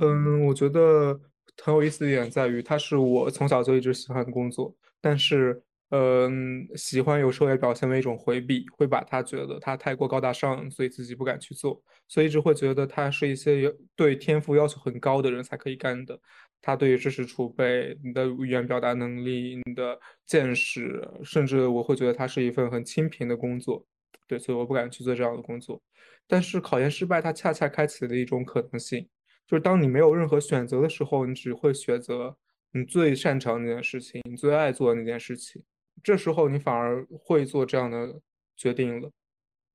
[0.00, 1.18] 嗯，我觉得
[1.62, 16.18] 很有意思的一点在于，他是我从小就一直喜欢的工作，但是，嗯，喜欢有时候也表现为一种回避，会把他觉得他太过高大上，所以自己不敢去做，所以一直会觉得他是一些对天赋要求很高的人才可以干的。
[16.60, 23.86] 他对于知识储备、你的语言表达能力、你的见识，甚至我会觉得它是一份很清贫的工作，
[24.26, 25.78] 对，所以我不敢去做这样的工作。
[26.26, 29.06] 但是考研失败，它恰恰开启了一种可能性，
[29.46, 32.36] 就是当你没有任何选择的时候，你只会选择
[32.72, 35.62] 你最擅长的那件事情，你最爱做的那件事情，
[36.02, 38.20] 这时候你反而会做这样的
[38.56, 39.10] 决定了。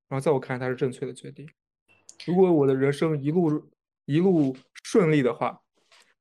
[0.08, 1.48] 然后在我看来，它是正确的决定。
[2.26, 3.70] 如果我的人生一路
[4.06, 5.62] 一路顺利的话。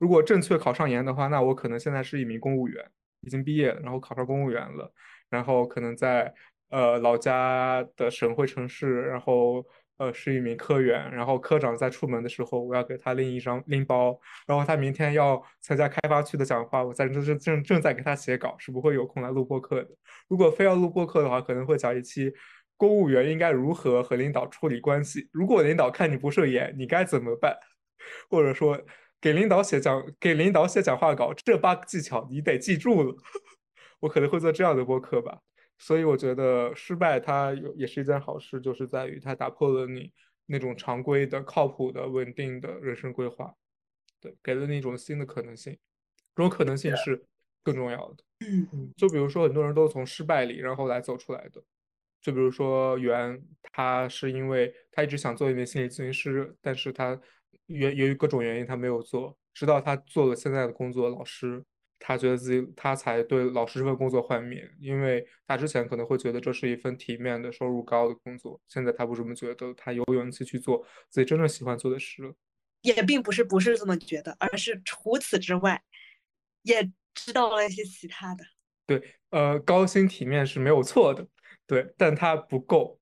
[0.00, 2.88] 如果正确考上研的话，那我可能现在是一名公务员，
[3.22, 4.92] 已经毕业，然后考上公务员了，
[5.28, 6.32] 然后可能在
[6.68, 9.66] 呃老家的省会城市，然后
[9.98, 19.90] 呃是一名科员，然后科长在出门的时候，我要给他拎一张拎包，然后他明天要参加开发区的讲话，我在正正正正在给他写稿，是不会有空来录播课的。
[20.28, 22.32] 如果非要录播课的话，可能会讲一期
[22.76, 27.56] 公务员应该如何和领导处理关系，如果领导看你不顺眼，你该怎么办，
[28.30, 28.80] 或者说。
[29.20, 33.16] 给领导写讲给领导写讲话稿，这八个技巧你得记住了。
[33.98, 35.40] 我可能会做这样的播客吧。
[35.78, 40.12] 所以我觉得失败它有也是一件好事，就是在于它打破了你
[40.46, 43.54] 那种常规的、靠谱的、稳定的人生规划，
[44.20, 45.78] 对，给了你一种新的可能性。
[46.34, 47.24] 这种可能性是
[47.62, 48.24] 更重要的。
[48.72, 51.62] 嗯，就比如说很多人都从失败里然后来走出来的。
[52.20, 53.40] 就比如说袁，
[53.72, 57.20] 他是因为他一直想做一名心理咨询师，但是他
[57.66, 61.64] 原由于各种原因他没有做，直到他做了现在的工作，老师，
[61.98, 72.34] 他觉得自己他才对老师这份工作幻灭，因为他之前可能会觉得这是一份体面的、收入高的工作，现在他不这么觉得，他有勇气去做自己真正喜欢做的事了。
[72.82, 75.82] 也并不是不是这么觉得，而是除此之外，
[76.62, 78.44] 也知道了一些其他的。
[78.86, 81.26] 对，呃，高薪体面是没有错的。
[81.66, 82.98] 对，但它不够。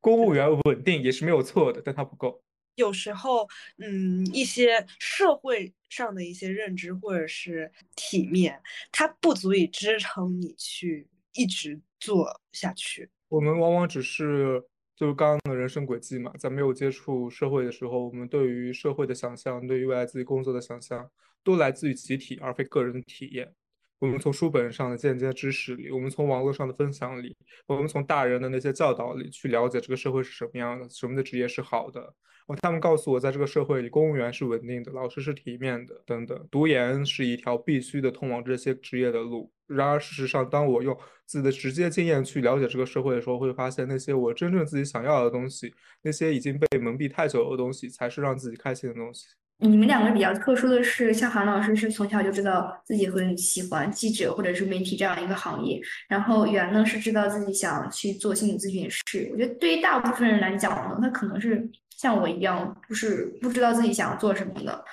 [0.00, 2.42] 公务员稳定也是没有错的，但它不够。
[2.76, 8.62] 有时候，嗯，一些社会上的一些认知或者是体面，
[8.92, 13.10] 它不足以支撑你去一直做下去。
[13.28, 14.62] 我们往往只是
[14.94, 21.10] 就是刚刚的人生轨迹嘛，在没有接触社会的时候，我们对于社会的想象，对于未来自己工作的想象，
[21.42, 23.52] 都来自于集体而非个人的体验。
[23.98, 27.34] 我们从书本上的间接知识里，我们从网络上的分享里，
[27.66, 32.14] 我们从大人的那些教导里去了解这个社会是什么样的，什么的职业是好的。
[32.62, 36.46] 他们告诉我，在这个社会里，公务员是稳定的，老师是体面的，等等。
[36.48, 39.50] 读研是一条必须的通往这些职业的路。
[39.66, 49.26] 然而，事实上，当我用自己的直接经验去了解这个社会的时候，会发现那些我真正自己想要的东西，那些已经被蒙蔽太久的东西，才是让自己开心的东西。
[49.58, 59.30] 你们两个比较特殊的是，像韩老师是从小就知道自己很喜欢记者或者是媒体这样一个行业，然后袁呢是知道自己想去做心理咨询师。
[59.32, 61.66] 我觉得对于大部分人来讲呢，他可能是
[61.96, 64.84] 像我一样，不是不知道自己想要做什么的。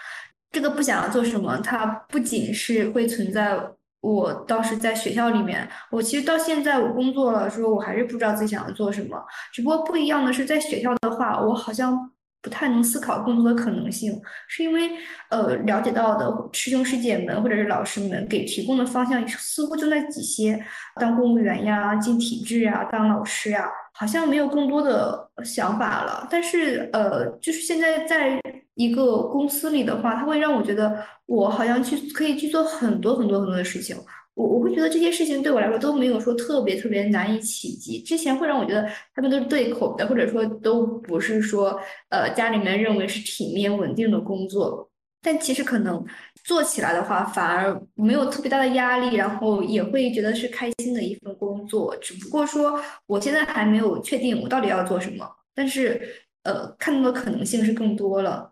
[0.49, 3.60] 这个不想要做什么，它不仅是会存在
[3.99, 9.21] 我当时在学校里面，我其实到现在我工作了，说我还是不知道自己想要做什么。
[9.52, 12.12] 只不过不一样的是，在学校的话，我好像。
[12.44, 14.92] 不太能思考更多的可能性，是因为
[15.30, 20.62] 呃了解到的师兄师姐们或者是老师们给提供的方向似乎就那几些，
[20.98, 26.28] 当公务员呀，进体制呀，当老师呀，好像没有更多的想法了。
[26.30, 28.42] 但是呃，就是现在在
[28.76, 33.96] 一个公司里的话，它会让我觉得我好像去可以去做很多很多很多的事情。
[34.36, 44.89] 我我会觉得这些事情对我来说都没有说特别特别难以企及，之前会让我觉得他们都是对口的，或者说都不是说呃家里面认为是体面稳定的工作，
[45.22, 46.04] 但其实可能
[46.43, 56.02] 做起来的话反而没有特别大的压力，然后也会觉得是开心的一份工作，只不过说我现在还没有确定我到底要做什么，但是
[56.41, 58.52] 呃看到的可能性是更多了。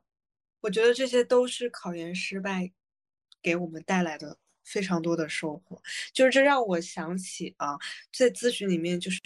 [0.62, 2.72] 我觉得这些都是考研失败
[3.42, 4.38] 给我们带来的。
[4.64, 5.82] 非常多的收获，
[6.14, 7.78] 就是这让我想起啊，
[8.14, 9.20] 在咨询里面就是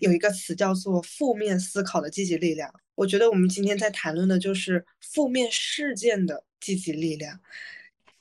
[0.00, 2.72] 有一个词叫做负面思考的积极力量。
[2.94, 7.40] 我觉得我们今天在谈论的就是负面事件的积极力量。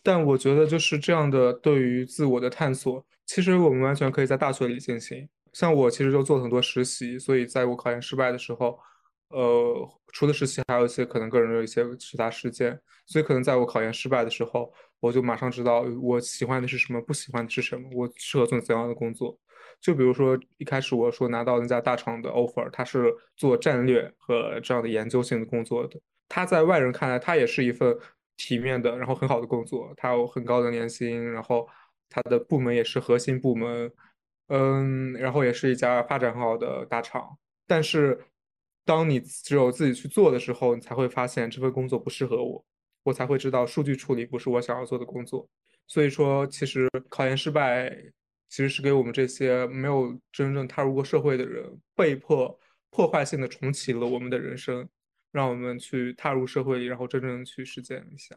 [0.01, 5.27] 但我觉得就是这样的对于自我的探索，其实我们完全可以在大学里进行。
[5.51, 8.79] 像我其实就做了很多实习，所以在我考研失败的时候，
[9.29, 14.71] 呃，除了实习，还有一些可能个人的一些其他事件，所以可能在我考研失败的时候。
[15.01, 19.39] 我就马上知道我喜欢的是什么，不喜欢的是什么，我适合做怎样的工作。
[19.79, 23.05] 就比如说一开始我说拿到那家大厂的 offer，他是
[23.37, 25.97] 做战略和这样的研究性的工作的。
[26.27, 27.97] 他在外人看来，他也是一份
[28.35, 31.65] 体面的，然后很好的工作，他有很高的年薪，然后
[32.09, 33.89] 他的部门也是核心部门，
[34.49, 37.37] 嗯，然后也是一家发展很好的大厂。
[37.65, 38.19] 但是
[38.89, 42.65] 当你只有自己去做的时候，你才会发现这份工作不适合我。
[43.03, 45.47] 我才会知道数据处理不是我想要做的工作，
[45.85, 47.95] 所以说其实考研失败
[48.49, 51.63] 其实是给我们这些没有真正踏入过社会的人，
[51.95, 54.89] 被迫破坏性的重启了我们的人生，
[55.31, 58.35] 让我们去踏入社会里，然后真正去实践一下。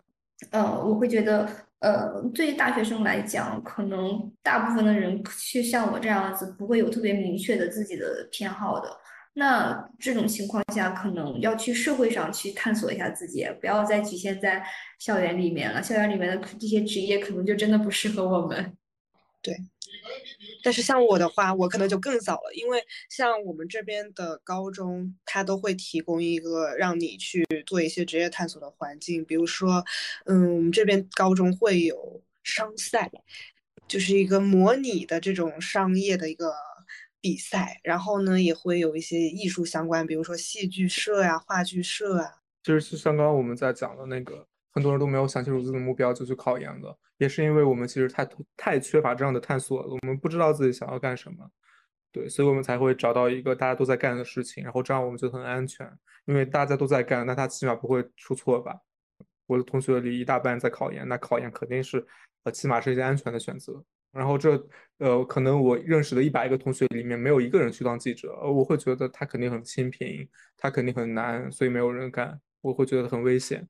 [0.50, 8.90] 呃，我会觉得，呃，对于大学生来讲，可能大部分的人就像我这样子，不会有特别明确的自己的偏好的。
[9.34, 14.62] 那这种情况下，可能要去社会上去探索一下自己，不要再局限在
[14.98, 15.82] 校园里面了。
[15.82, 18.76] 校园里面的这些职业可能就真的不适合我们。
[19.40, 19.56] 对，
[20.62, 22.78] 但是像我的话，我可能就更早了，因为
[23.08, 29.82] 像我们这边的高中，它都会提供一个让你去做一些职业探索的环境，比如说，
[30.26, 33.10] 嗯，我们这边高中会有商赛，
[33.88, 36.52] 就是一个模拟的这种商业的一个。
[37.22, 42.28] 比赛，然后呢，也会有一些艺术相关，比如说戏剧社呀、话剧社啊。
[42.62, 51.48] 就是像刚刚我们在讲的那个，很多人都没有想清楚自己的目标就去考研了，也是因为我们其实太太缺乏这样的探索了，我们不知道自己想要干什么。
[52.10, 55.90] 对，所以我们才会找到一个大家都在干的事情，然后这样我们就很安全，
[56.26, 58.76] 因为大家都在干，那他起码不会出错吧？
[59.46, 62.04] 我的同学里一大半在考研，那考研肯定是
[62.44, 63.82] 呃起码是一件安全的选择。
[64.12, 64.62] 然后这
[64.98, 73.66] 呃可能我认识的一百个同学里面没有一个人去当记者，我会觉得他肯定很清贫，他肯定很难，所以没有人干，我会觉得很危险。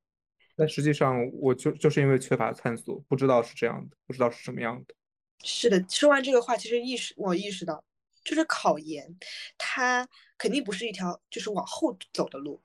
[0.54, 4.94] 但实际上我就就是因为缺乏探索，不知道是这样的，不知道是什么样的。
[5.42, 7.82] 是的，说完这个话，其实意识我意识到。
[8.24, 9.16] 就是考研，
[9.58, 12.62] 它肯定不是一条就是往后走的路，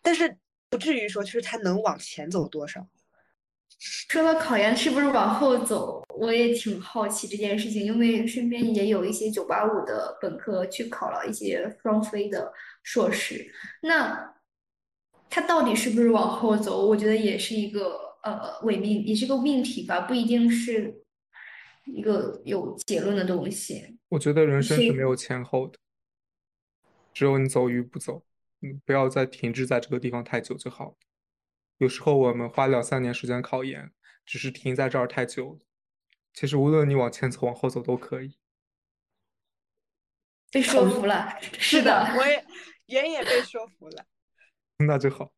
[0.00, 0.38] 但是
[0.70, 2.88] 不至于说就是它能往前走多少。
[3.78, 12.52] 说到考研是不是往后走，我也挺好奇这件事情，因为身边也有一些九八五的本科去考了一些双非的
[12.82, 13.52] 硕士，
[13.82, 14.34] 那
[15.28, 16.86] 他到底是不是往后走？
[16.86, 21.02] 我觉得也是一个呃伪命，也是个命题吧，不一定是。
[21.88, 25.78] 一个有结论的东西，我觉得人生是没有前后的，
[27.14, 28.24] 只有你走与不走，
[28.58, 30.96] 你，不要再停滞在这个地方太久就好。
[31.78, 33.90] 有时候我们花两三年时间考研，
[34.24, 35.58] 只是停在这儿太久了。
[36.32, 38.38] 其实无论你往前走往后走都可以。
[40.50, 42.44] 被说服了，是的， 我也
[42.86, 44.04] 妍也被说服了，
[44.86, 45.32] 那就好。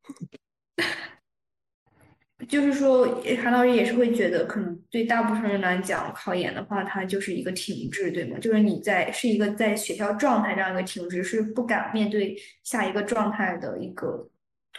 [2.48, 8.38] 就是说，韩老师也是会觉得，可能对大部分人来讲，考研的话，它就是一个停滞，对吗？
[8.38, 14.30] 就是你在是一个在学校状态这样一个停滞，是不敢面对下一个状态的一个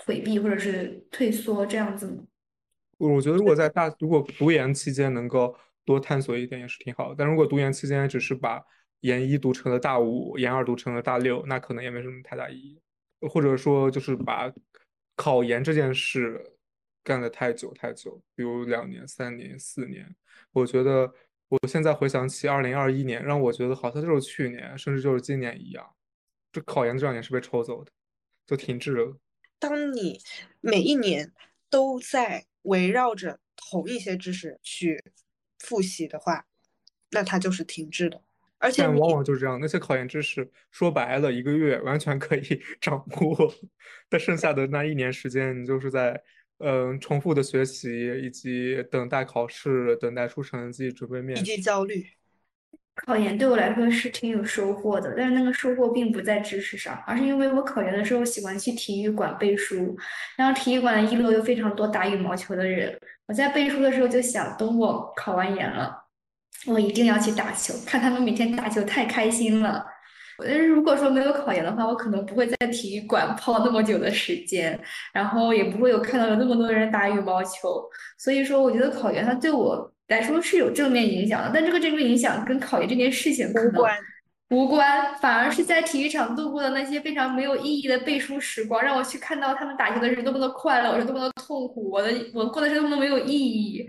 [0.10, 2.24] 回避或者是退缩这样子吗？
[2.98, 5.56] 我觉得，如果在大如果读研期间能够
[5.86, 7.16] 多探索一点，也是挺好的。
[7.16, 8.60] 但如果读研期间只是把
[9.02, 12.82] 研一读成了大五，研二读成了大六，那可能也没什么太大意义。
[13.30, 14.52] 或者说，就是把
[15.16, 16.44] 考研这件事。
[17.02, 20.14] 干的太久太久，比如两年、三年、四年，
[20.52, 21.12] 我觉得
[21.48, 25.84] 我现在回想起二零二一年，让我觉得好像就是去年，甚至就是今年一样。
[26.52, 27.92] 这考研这两年是被抽走的，
[28.46, 29.18] 就停滞了。
[29.60, 30.20] 当你
[30.62, 31.32] 每一年
[31.70, 35.04] 都在围绕着同一些知识去
[35.60, 36.46] 复习的话，
[37.12, 38.22] 那它就是停滞的。
[38.58, 42.42] 而且往往就是这样，那些考研知识说白了一个月完全可以
[42.82, 43.54] 掌握，
[44.10, 46.22] 但剩下的那一年时间，你就是在。
[46.62, 47.90] 嗯，重复的学习，
[48.22, 52.06] 以及等待考试、等待出成绩、准备面试，以及焦虑。
[53.06, 59.98] 考研对我来说是挺有收获的，但是那个收获并不在知识上，而是因为我考研的时候喜欢去体育馆背书，
[60.38, 62.98] 然后体育馆一楼有非常多打羽毛球的人。
[63.28, 65.96] 我在背书的时候就想，等我考完研了，
[66.66, 69.86] 我一定要去打球，看他们每天打球太开心了。
[70.42, 74.80] 但是如果说没有考研的话，我可能不会在体育馆 泡那么久的时间，
[75.14, 77.84] 然后也不会有看到有那么多人打羽毛球。
[78.18, 83.98] 所以说，我觉得考研它对我来说是有正面影响的，但这个正面影响跟考研这件事情无关，
[84.50, 93.88] 无关，反而是在体育场度过的那些非常没有意义的背书时光，让我去看到他们打球的人多么的快乐，我是多么的痛苦，我的我过的是多么的没有意义。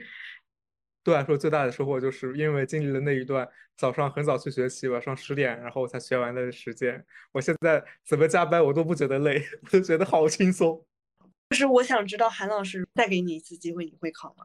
[1.02, 3.48] 对我来说，最大的收获就是因为经历了那一段
[3.78, 7.02] 早上很早去学习，晚上十点然后才学完的时间。
[7.32, 10.84] 我现在怎么加班我都不觉得累，我都觉得好轻松。
[11.48, 14.44] 就是我想知道韩老师再给你一次机会，你会考吗？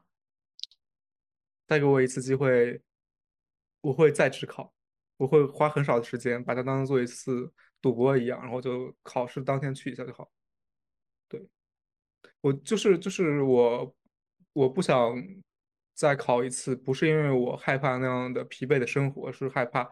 [1.67, 2.81] 再给我一次机会，
[3.81, 4.73] 我会再去考，
[5.17, 7.51] 我会花很少的时间把它当做一次
[7.81, 10.31] 赌博一样，然后就考试当天去一下就好。
[11.27, 11.47] 对，
[12.41, 13.95] 我就是就是我，
[14.53, 15.15] 我不想。
[15.97, 19.89] 再考一次，不是因为我害怕那样的疲惫的生活，是害怕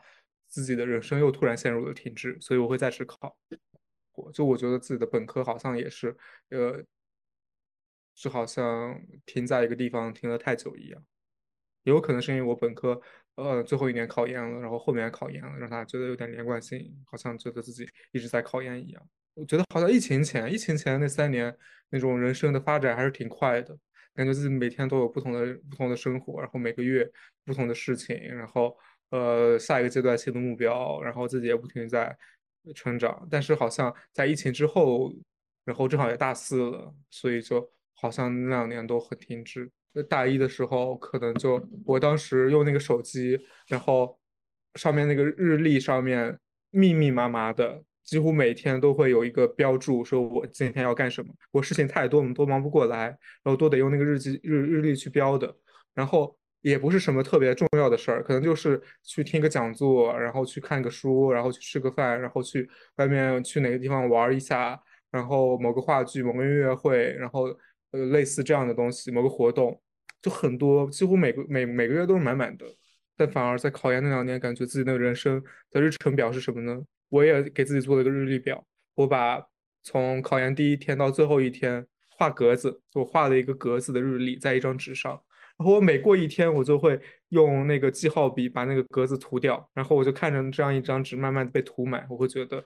[0.49, 3.37] 自己的人生又突然陷入了停滞，所以我会再次考。
[4.11, 6.13] 我就我觉得自己的本科好像也是，
[6.49, 6.83] 呃，
[8.13, 11.01] 就好像停在一个地方停了太久一样。
[11.83, 12.99] 也有可能是因为我本科
[13.35, 19.09] 呃最后一年考研了，然后后面考研了，让他觉得有点连贯性，好像觉得自己一直在考研一样。
[19.35, 21.55] 我觉得好像疫情前，疫情前那三年
[21.89, 23.77] 那种人生的发展还是挺快的。
[24.15, 27.09] 感觉自己每天都有不同的不同的生活，然后每个月
[27.43, 28.77] 不同的事情，然后
[29.09, 32.15] 呃下一个阶段新的目标，然后自己也不停在
[32.75, 33.27] 成长。
[33.31, 35.11] 但是好像在疫情之后，
[35.65, 39.71] 然后正好也大四了，所以就好像那两年都很停滞。
[40.09, 44.17] 大一的时候，可能就我当时用那个手机，然后
[44.75, 46.35] 上面那个日历上面
[46.71, 47.83] 密密麻麻的。
[48.03, 51.33] 几乎每天都会有一个标注，说我今天要干什么。
[51.51, 53.05] 我事情太多，我们都忙不过来，
[53.41, 55.55] 然后都得用那个日记日日历去标的。
[55.93, 64.77] 然后也不是什么特别重要的事儿，可能就是去听个讲座，然后去看个书，然后去吃个饭，然后去外面去哪个地方玩一下，
[65.09, 67.47] 然后某个话剧、某个音乐会，然后
[67.93, 69.81] 呃类似这样的东西，某个活动，
[70.21, 72.65] 就很多，几乎每个每每个月都是满满的。
[73.15, 75.41] 但反而在考研那两年，感觉自己那个人生
[75.71, 76.83] 的日程表是什么呢？
[77.09, 78.65] 我也给自己做了一个日历表，
[78.95, 79.41] 我把
[79.83, 85.11] 从考研第一天到最后一天画格子，我画了一个格子的日历在一张纸上。
[85.55, 92.65] 然后我每过一天，我就会用那个记号笔把那个格子涂掉，然后我就看着这样一张纸慢慢被涂满，我会觉得，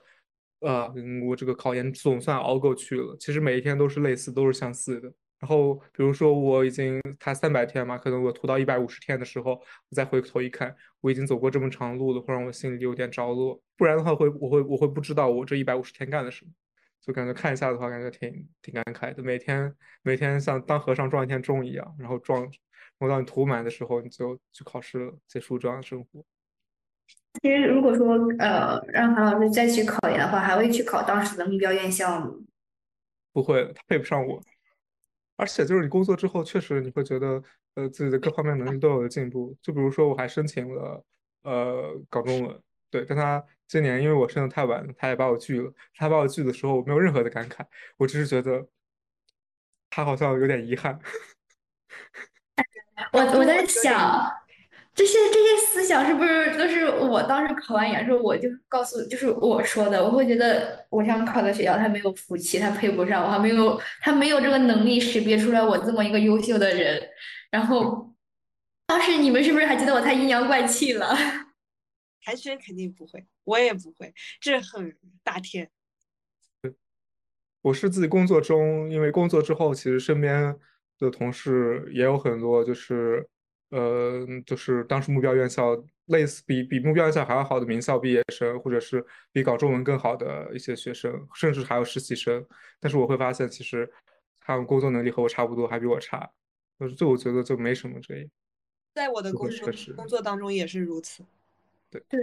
[0.60, 0.92] 呃，
[1.26, 3.16] 我这个考研总算熬过去了。
[3.18, 5.12] 其实每一天都是类似，都是相似的。
[5.38, 13.62] 然后比如说我已经它三百天嘛，可能我涂到一百五十天的时候，我再回头一看，我已经走过这么长路了，会让我心里有点着落。
[13.76, 16.50] 不然的话，会我会我会不知道我这一百五十天干了什么。
[17.00, 19.22] 就感觉看一下的话，感觉挺挺感慨的。
[19.22, 22.50] 每天每天像当和尚撞一天钟一样，然后撞，然
[22.98, 26.24] 后当你涂满的时候，你就去考试，结束这样的生活。
[27.40, 32.32] 其实如果说呃让韩老师再去考研的话，还会去考当时的目标院校吗？
[33.32, 34.42] 不会，他配不上我。
[35.36, 37.42] 而且就是你工作之后，确实你会觉得
[37.74, 39.56] 呃自己的各方面能力都有了进步。
[39.62, 41.04] 就比如说我还申请了
[41.42, 42.60] 呃搞中文，
[42.90, 43.44] 对，但他。
[43.68, 45.70] 今年因为我申的太晚了，他也把我拒了。
[45.94, 47.62] 他把我拒的时候，我没有任何的感慨，
[47.98, 48.66] 我只是觉得
[49.90, 50.98] 他好像有点遗憾。
[53.12, 54.26] 我我在想，
[54.98, 60.02] 这些这些思想是不是都是我当时考完研之后，我就告诉，就是我说的。
[60.04, 67.00] 我会觉得我想考的学校，他没有福气，他配不上我，还没有他没有这个能力识别出来我这么一个优秀的人。
[67.48, 68.12] 然后
[68.88, 71.14] 当时你们是不是还觉得我太阴阳怪气了？
[72.26, 75.70] 寒暄肯定不会，我也不会，这很大天。
[77.62, 80.56] 我是自己工作中，因为工作之后，其实身边
[80.98, 83.28] 的同事也有很多，就是
[83.70, 92.44] 呃，就是当时目标院校类似比比目标院校还要好的名校毕业生，或者是比搞中文更好的一些学生，甚至还有实习生。
[92.80, 93.90] 但是我会发现，其实
[94.40, 96.28] 他们工作能力和我差不多，还比我差。
[96.80, 98.26] 就是，就我觉得就没什么这样。
[98.94, 101.24] 在我的工作工作当中也是如此。
[101.90, 102.20] 对对，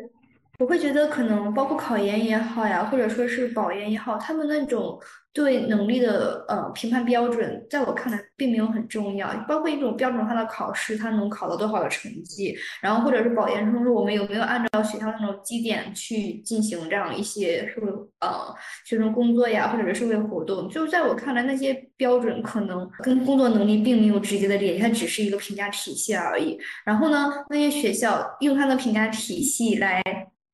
[0.60, 5.00] 我会觉得可能包括考研也好呀，或者说是保研也好，他们那种。
[5.36, 17.88] 对能力的呃评判标准，在我看来并没有很重要，包括一种标准化的考试，它能考到多少的成绩，然后或者是保研中，我们有没有按照学校那种基点去进行这样一些社会
[18.22, 18.56] 呃
[18.86, 26.58] 学生工作呀，或者是社会活动，就在我看来，那些标准可能跟工作能力并没有直接的联系，它只是一个评价体系而已。
[26.86, 30.02] 然后呢，那些学校用它的评价体系来。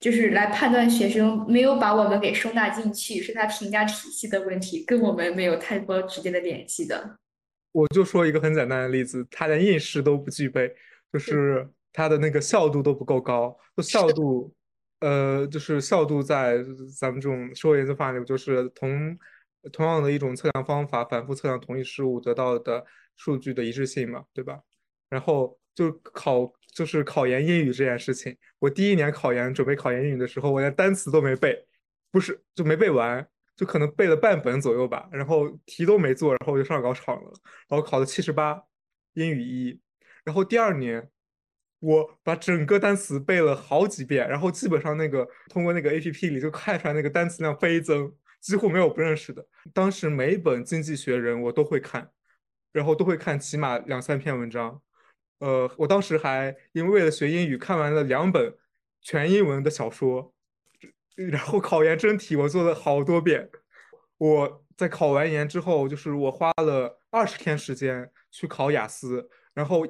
[0.02, 7.18] 就是来判断学生没有把我们给收纳进去，是他评价体系的问题，跟我们没有太多直接的联系的。
[7.72, 10.74] 我就说一个很简单的例子，他连应试都不具备，
[11.14, 13.58] 就是他的那个效度都不够高。
[13.78, 14.54] 就效度，
[15.00, 16.58] 呃，就是效度在
[16.98, 19.18] 咱们这种社会研究范围，就是同
[19.72, 24.60] 同样的一种测量方法，反复测量同一事物得到的数据的一致性嘛，对吧？
[25.10, 26.52] 然后就考。
[26.74, 31.66] 就是考研英语这件事情，我第一年考研准备考研英语的时候，我连单词都没背，
[32.10, 37.32] 不是就没背完，就可能背了半本左右吧，然后题都没做，然后我就上考场了，
[37.68, 38.62] 然后考了七十八，
[39.14, 39.80] 英语一，
[40.24, 41.10] 然后第二年
[41.80, 49.46] 我把整个单词背了好几遍，然后基本上那个通过那个 A P P 里就看出来那个单词量飞增，几乎没有不认识的。
[49.74, 52.10] 当时每一本经济学人我都会看，
[52.72, 54.82] 然后都会看起码两三篇文章。
[55.40, 58.56] 呃，我当时还因为为了学英语，看完了两本
[59.02, 60.34] 全英文的小说，
[61.16, 63.50] 然后考研真题我做了好多遍。
[64.18, 69.86] 我在考完研之后，就是我花了二十天时间去考雅思，然后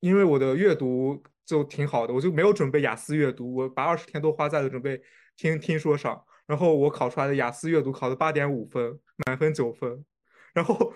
[0.00, 5.00] 因为我的阅读就挺好的，我就没有准备雅思阅读，我把二十天都花在了准备
[5.36, 10.04] 听听说上，然后我考出来的雅思阅读考了八点五分，满分九分，
[10.52, 10.94] 然后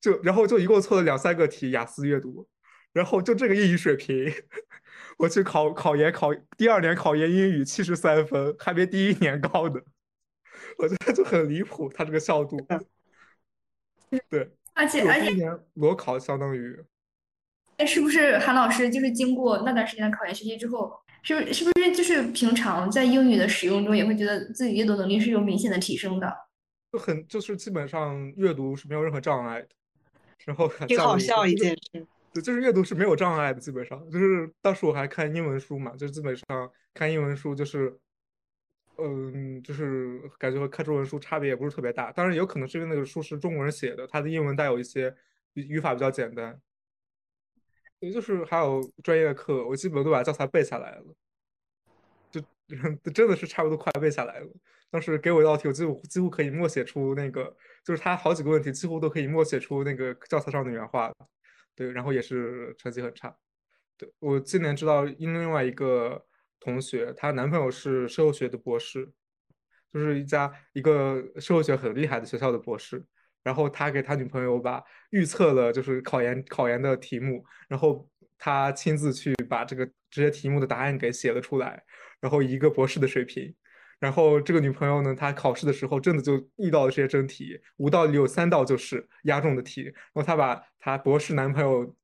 [0.00, 2.48] 就然后就一共错了两三个题雅思阅读。
[2.92, 4.32] 然后就这个英语水平，
[5.16, 9.80] 我去考考研，考第二年考研英语七十三分，还没第一年高呢，
[10.78, 12.56] 我觉得就很离谱，他这个效度。
[14.28, 15.34] 对，而且而且
[15.74, 16.78] 裸考相当于，
[17.78, 20.92] 哎，是不是韩老师就是经过那段时间的考研学习之后，
[21.22, 26.32] 是不是是不是就是平常在英语的使用中也会觉得自己阅读能力是有明显的提升的？
[26.92, 29.68] 就很就是基本上阅读是没有任何障碍的，
[30.44, 32.06] 然后挺好笑一件事。
[32.40, 37.98] 就是阅读是没有障碍的，基本上就是当时我还看英文书嘛，就基本上看英文书就是，
[38.98, 42.10] 嗯，就是感觉和看中文书差别也不是特别大。
[42.12, 45.14] 当然有可能是因为那个书是中国人写的，它的英文带有一些
[45.54, 46.60] 语法比较简单。
[47.98, 51.04] 也就是还有专业课，我基本都把教材背下来了，
[52.30, 52.40] 就
[53.12, 54.46] 真的是差不多快背下来了。
[54.90, 61.10] 当时给我一道题，我几乎几乎可以默写出那个，就是他好几个问题几乎都可以默写出那个教材上的原话。
[61.76, 63.36] 对，然后也是成绩很差，
[63.96, 66.26] 对，我今年知道，因另外一个
[66.58, 69.12] 同学，她男朋友是社会学的博士，
[69.92, 73.04] 就是一家一个社会学很厉害的学校的博士。
[73.42, 81.80] 然后他给他女朋友把预测了就是考研考研的题目，然后他亲自去把这个这些题目的答案给写了出来，
[82.18, 83.54] 然后一个博士的水平。
[83.98, 89.84] 然后这个女朋友呢，她考试的时候真的就遇到了这些真题，五道里有三道就是押中的题。
[89.84, 91.94] 然后她把她博士男朋友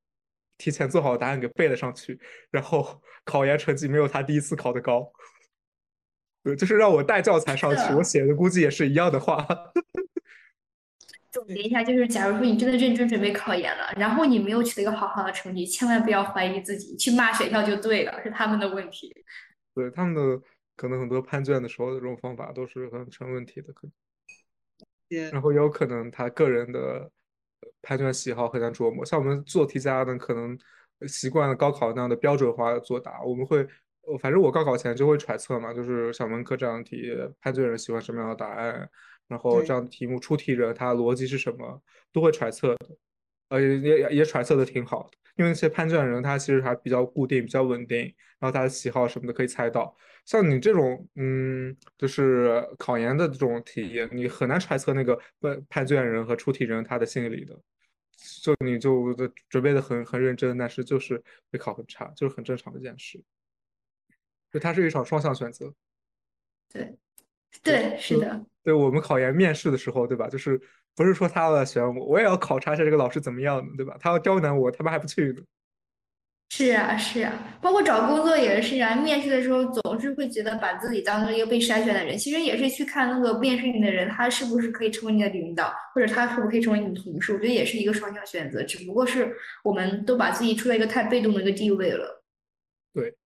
[0.56, 2.18] 提前做好的答案给背了上去，
[2.50, 5.12] 然后 考研成绩没有她第一次考的高。
[6.42, 9.46] 对，就是让我带教材上去，我写的估计也是一样的话。
[11.30, 19.14] 总结一下，就是假如说你真的认真准备考研了，然后你没有取得一个好好的成绩，千万不要怀疑自己，去骂学校就对了，是他们的问题。
[19.74, 20.42] 对他们的
[20.76, 23.92] 可能很多判卷的时候的这种方法都是很成问题的，可能。
[25.30, 27.10] 然后也有可能他个人的
[27.82, 29.04] 判卷喜好很难琢磨。
[29.04, 30.58] 像我们做题家呢，可能
[31.06, 33.62] 习惯了高考那样的标准化的作答，我们会，
[34.20, 38.88] 反正我高考前就会揣测嘛，就是小门课这样的题，判卷人喜欢什么样的答案。
[39.28, 42.96] 然后这样的题目出题人他逻辑是什么，都会揣测的，
[43.48, 47.98] 呃也也也揣测的挺好的，因为那些判卷人他其实还比较固定，比较稳定，
[48.38, 49.96] 然后他的喜好什么的可以猜到。
[50.24, 57.58] 像你这种，嗯，就是考研的这种题，你很难揣测那个判判卷人和出题人他的心理的，
[58.42, 59.14] 就你就
[59.48, 63.22] 准备的很很认真，但是就是会考很差，就是很正常的一件事。
[64.52, 65.74] 就它是一场双向选择。
[66.72, 66.96] 对。
[67.62, 68.46] 对，是的。
[68.62, 70.26] 对我们考研面试的时候，对吧？
[70.26, 70.58] 就是
[70.94, 73.96] 不是说他要来选我，我也要考察一下这个老师怎么样的，对吧？
[74.00, 75.42] 他要刁难我，他们还不去呢。
[76.50, 77.32] 是啊，是啊，
[77.62, 78.94] 包括找工作也是啊。
[78.94, 87.32] 面试的时候总是会觉得把自己当做一个被筛选的人，其实也是去看那个面试你的人，他是不是可以成为你的领导，或者他可不可以成为你的同事。
[87.32, 89.34] 我觉得也是一个双向选择，只不过是
[89.64, 92.22] 我们都把自己处在一个太被动的一个地位了。
[92.92, 93.16] 对。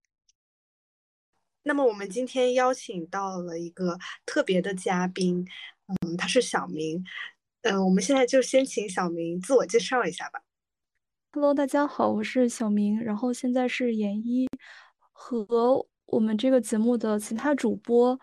[1.64, 5.44] 那么我们今天邀请到了一个特别的嘉宾，
[5.88, 7.04] 嗯，他是小明，
[7.68, 10.40] 嗯，我们现在就先请小明自我介绍一下吧。
[11.32, 14.48] Hello，大家好，我是小明，然后现在是研一，
[15.10, 18.16] 和我们这个节目的其他主播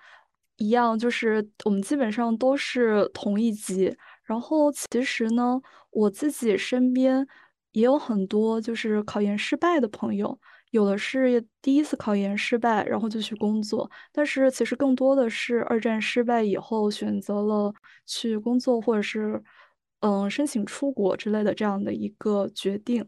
[0.56, 3.94] 一样，就是我们基本上都是同一级。
[4.24, 5.60] 然后其实呢，
[5.92, 7.28] 我自己身边
[7.74, 10.40] 也有很多就是考研失败的朋友。
[10.74, 17.72] 有的是第一次考研失败，然后就去工作，但是其实更多的是二战失败以后选择了
[18.08, 19.42] 去工作，或者是
[20.02, 23.08] 嗯申请出国之类的这样的一个决定。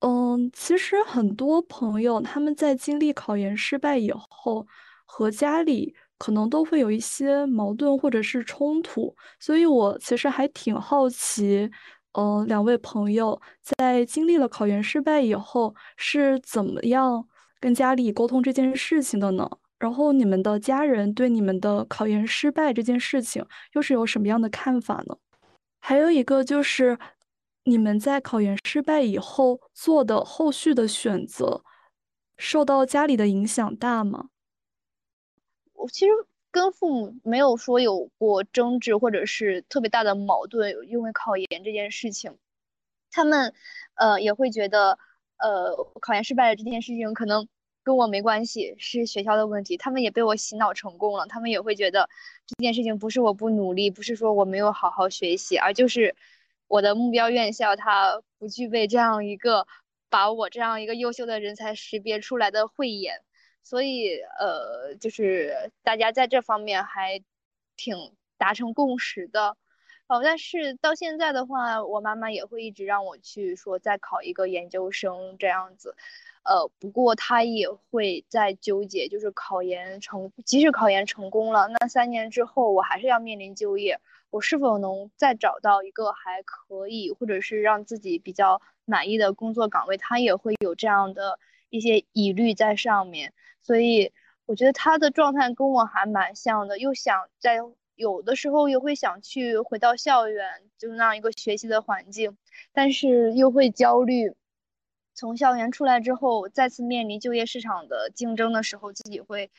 [0.00, 4.66] 嗯，其实很多朋友他们在经历考研失败以后，
[5.04, 11.70] 和家里可能都会有一些矛盾或者是冲突，所以我其实还挺好奇。
[12.18, 17.28] 嗯，两位朋友在经历了考研失败以后是怎么样
[17.60, 19.46] 跟家里沟通这件事情的呢？
[19.78, 23.44] 然后你们的家人对你们的考研失败这件事情
[23.74, 25.18] 又是有什么样的看法呢？
[25.78, 26.98] 还有一个就是，
[27.64, 31.62] 你们在考研失败以后做的后续的选择，
[32.38, 34.30] 受到家里的影响大吗？
[35.74, 36.12] 我其实。
[36.50, 42.38] 跟父母没有说有过争执，或者是特别大的矛盾，因为考研这件事情，
[43.10, 43.52] 他们
[43.94, 44.98] 呃也会觉得，
[45.38, 47.46] 呃考研失败了这件事情可能
[47.82, 49.76] 跟我没关系，是学校的问题。
[49.76, 52.08] 他们也被我洗脑成功了，他们也会觉得
[52.46, 56.16] 这件事情不是我不努力，不是说我没有好好学习，而就是
[56.68, 59.66] 我的目标院校它不具备这样一个
[60.08, 63.22] 把我这样一个优秀的人才识别出来的慧眼。
[63.66, 67.20] 所以，呃，就是大家在这方面还
[67.76, 69.56] 挺达成共识的，
[70.06, 75.96] 哦，但是到现在的话，我妈妈也会一直让我去说再考一个研究生这样子，
[76.44, 83.98] 呃，不过她也会在纠结，就是考研成，即使考研成功了，那三年之后我还是要面临就业，
[84.30, 91.40] 我是否能再找到一个还可以，或者是让自己比较满意的工作岗位，她也会有这样的
[91.76, 93.32] 一些疑虑在上面。
[93.62, 94.12] 所以
[94.46, 97.58] 我觉得他的状态跟我还蛮像的，又想在
[97.96, 102.36] 有的时候又会想去回到校园，就是那样一个学习的环境，
[102.72, 104.34] 但是又会焦虑，
[105.14, 109.50] 从校园出来之后再次面临就业市场的竞争的时候，自己会，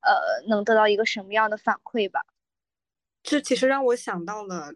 [0.00, 2.20] 呃，能得到一个什么样的反馈吧？
[3.22, 4.74] 这其实让我想到了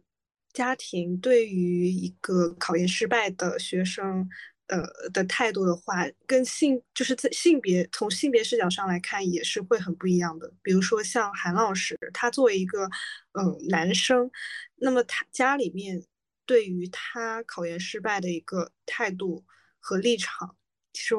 [0.52, 4.28] 家庭对于一个考研失败的学生。
[4.70, 10.50] 呃的态度的话，跟性就是在性别从性别视角上来看也是会很不一样的。
[10.62, 12.88] 比如说像韩老师，他作为一个
[13.32, 14.30] 嗯男生，
[14.76, 16.04] 那么他家里面
[16.46, 19.44] 对于他考研失败的一个态度
[19.78, 20.56] 和立场，
[20.92, 21.14] 其实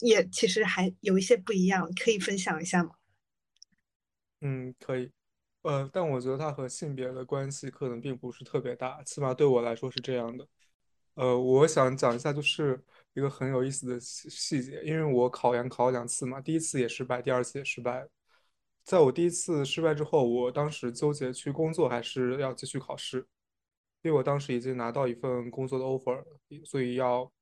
[0.00, 2.90] 也其实还有一些不一样，可以分享一下吗？
[4.40, 5.10] 嗯，可以。
[5.62, 10.46] 呃，但我觉得它和性别的关系可能并不是特别大，起码对我来说是这样的。
[11.14, 18.08] 呃，我想讲一下，就是一个很有意思的细细节，因为我考研考了两次嘛，第一次也失败，第二次也失败。
[18.82, 23.18] 在我第一次失败之后，我当时纠结去工作还是要继续考试，
[24.02, 26.22] 因为我当时已经拿到一份工作的 offer，
[26.64, 27.32] 所以要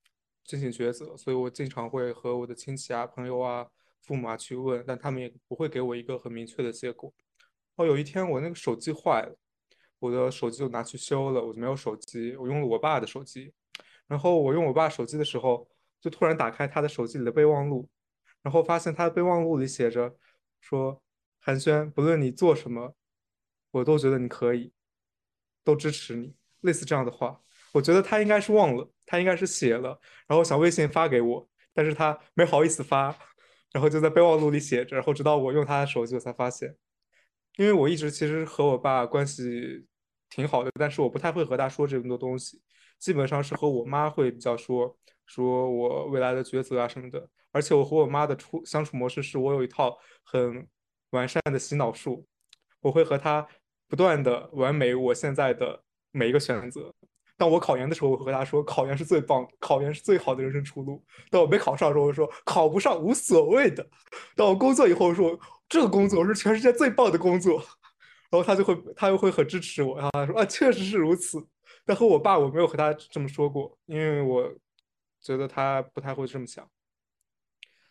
[0.45, 3.67] 进行抉择，所以我经常会和我的亲戚啊、朋友啊、
[4.03, 7.13] 父母啊去问，但他们也不会给我一个很明确的结果。
[7.77, 9.35] 哦，有一天我那个手机坏了，
[9.99, 13.53] 我的手机就拿去修了，我就没有手机，我用了我爸的手机。
[14.09, 15.69] 然后我用我爸手机的时候，
[16.01, 17.89] 就突然打开他的手机里的备忘录，
[18.43, 20.17] 然后发现他的备忘录里写着
[20.61, 21.03] 说
[21.41, 22.95] ：“寒暄，不论你做什么，
[23.71, 24.73] 我都觉得你可以，
[25.65, 27.41] 都支持你。”类似这样的话，
[27.73, 33.07] 我觉得他应该是忘了，他应该是写了，然后想微信发给我，但是他没好意思发，
[33.73, 36.77] 然后就在备忘录里写着，然后直到我用他的手机，我才发现。
[37.57, 39.87] 因为我一直其实和我爸关系
[40.31, 42.63] 挺好的，但是我不太会和他说这么多东西，
[43.03, 44.97] 基本上是和我妈会比较说
[45.27, 47.29] 说我未来的抉择啊什么的。
[47.51, 50.67] 而且我和我妈的处相处模式是我有一套很
[51.11, 52.25] 完善的洗脑术，
[52.81, 53.47] 我会和她
[53.89, 55.83] 不断的完美我现在的
[56.13, 56.95] 每一个选择。
[57.37, 61.05] 当我考研的时候，我会和她说考研是最棒，考研是最好的人生出路。
[61.29, 63.85] 当我没考上的时候，我说考不上无所谓的。
[64.37, 65.39] 当我工作以后说。
[65.73, 67.55] 这个工作是全世界最棒的工作，
[68.31, 71.43] 然后他就会，他又会很支持我，然后他说啊，确实是如此。
[71.85, 74.55] 但和我爸，我没有和他这么说过，因为我
[75.21, 76.69] 觉得他不太会这么想。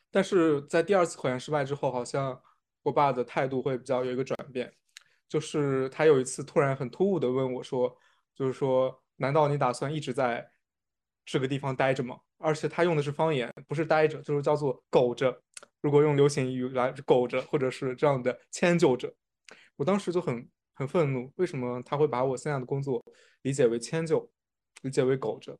[0.10, 2.42] 但是在第二次考研失败之后，好像
[2.84, 4.74] 我爸的态度会比较有一个转变，
[5.28, 7.98] 就是他有一次突然很突兀的问我说，
[8.36, 10.52] 就是说，难道你打算一直在
[11.26, 12.20] 这个地方待着吗？
[12.38, 15.42] 而且他用的是方言，不是待着，就是叫做苟着。
[15.80, 19.14] 如果用流行语来苟着，或者是这样的迁就着，
[19.76, 21.32] 我当时就很很愤怒。
[21.36, 23.04] 为什么他会把我现在的工作
[23.42, 24.30] 理解为迁就，
[24.82, 25.58] 理解为苟着？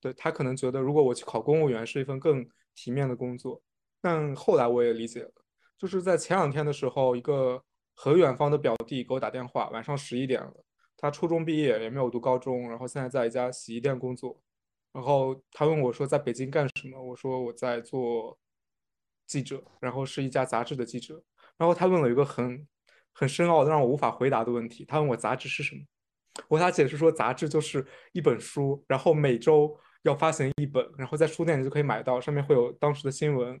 [0.00, 3.62] 对他可能觉得，如果我去考公务员是一份更体面的工作。
[4.00, 5.32] 但后来我也理解了，
[5.76, 7.62] 就是在前两天的时候，一个
[7.94, 10.64] 很远方的表弟给我打电话，晚上十一点了，
[10.96, 14.42] 他初中毕业也没有读高中，然后现在在一家洗衣店工作。
[14.92, 17.02] 然后他问我说，在北京干什么？
[17.02, 18.38] 我说我在做。
[19.26, 21.22] 记者，然后是一家杂志的记者，
[21.56, 22.66] 然后他问了一个很
[23.12, 24.84] 很深奥的让我无法回答的问题。
[24.84, 25.82] 他问我杂志是什么，
[26.48, 33.60] 我给他解释说杂志就是一本书，然后每周要发行一本，然后在书店里就可以买到，上面会有当时的新闻。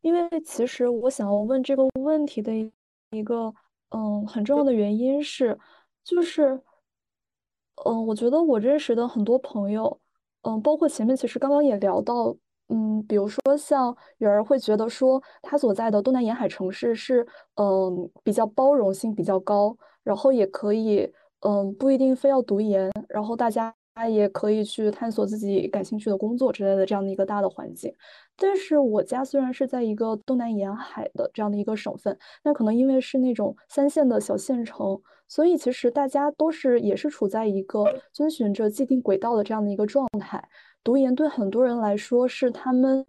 [0.00, 2.52] 因为其实我想要问这个问题的
[3.10, 3.52] 一个
[3.90, 5.58] 嗯很重要的原因是，
[6.02, 6.60] 就是
[7.84, 10.00] 嗯我觉得我认识的很多朋友，
[10.42, 12.36] 嗯包括前面其实刚刚也聊到。
[12.70, 23.74] 嗯，比如说像有人会觉得说他所在的东南沿海城市是嗯比较包容性比较高，然后也可以嗯不一定非要读研，然后大家
[24.08, 27.92] 也可以去探索自己感兴趣的工作之类的这样的一个大的环境。
[28.36, 34.98] 但是我家虽然是在一个东南沿海的这样的一个省份，那可能因为是那种三线的小县城，
[35.28, 40.42] 所以其实大家都是也是处在一个遵循着既定轨道的这样的一个状态。
[40.82, 43.04] 读研对很多人来说是他们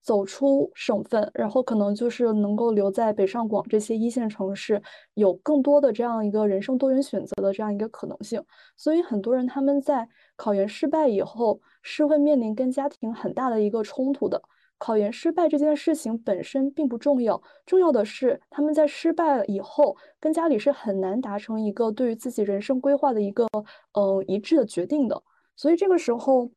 [0.00, 4.80] 走出省份，然后可能就是能够留在北上广这些一线城市，
[5.14, 8.42] 有更多的这样一个人生多元选择的这样一个可能性。
[8.76, 14.40] 所以很多人他们在考研失败以后是会面临跟家庭很大的一个冲突的。
[14.78, 23.46] 考研失败这件事情本身并不重要，重要的是他们在失败了以后跟家里是很难达成一个对于自己人生规划的一个
[23.92, 25.20] 呃一致的决定的。
[25.56, 26.48] 所以这个时候。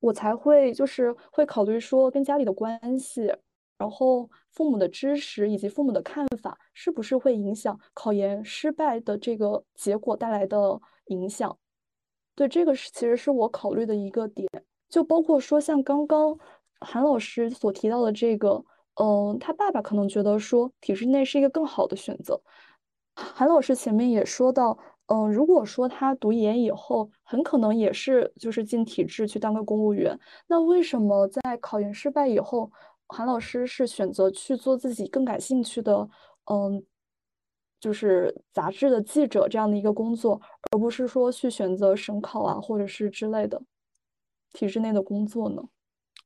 [0.00, 3.32] 我才会就是会考虑说跟家里的关系，
[3.78, 11.56] 然后父母的支持以及父母的看法是不是会影响考研失败的这个结果带来的影响。
[12.34, 14.48] 对，这个是其实是我考虑的一个点，
[14.88, 16.38] 就包括说像刚刚
[16.80, 22.40] 韩老师所提到的这个，嗯，他爸爸可能觉得说体制内是一个更好的选择。
[23.14, 24.78] 韩老师前面也说到。
[25.12, 30.16] 嗯，如果说他读研以后，很可能也是就是进体制去当个公务员。
[30.46, 32.70] 那为什么在考研失败以后，
[33.08, 36.08] 韩老师是选择去做自己更感兴趣的，
[36.44, 36.86] 嗯，
[37.80, 40.40] 就是杂志的记者这样的一个工作，
[40.70, 43.60] 而不是说去选择省考啊，或者是之类的
[44.52, 45.60] 体制内的工作呢？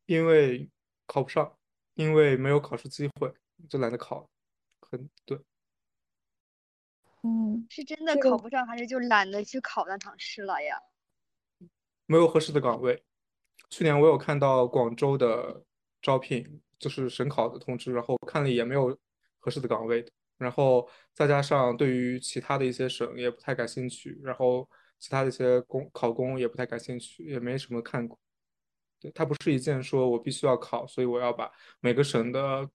[0.04, 0.68] 因为
[1.06, 1.56] 考不上，
[1.94, 3.32] 因为没有考试机会，
[3.66, 4.28] 就懒得考。
[4.90, 5.38] 很对。
[7.26, 10.76] 嗯，是真的考不上，还是就懒得去考那场试了呀？
[12.04, 13.02] 没有合适的岗位。
[13.70, 15.64] 去年我有看到广州的
[16.02, 18.94] 招聘，就是省考的通知，然后看了也没有
[19.38, 24.68] 合适的岗位的，然后再加上对于其他的一些省也不太感兴趣，然后
[24.98, 28.18] 其他的一些公考公也不太感兴趣，也没什么看过。
[29.00, 31.50] 对，它不是一件说我必须要考，所以我要把
[31.80, 32.68] 每个省的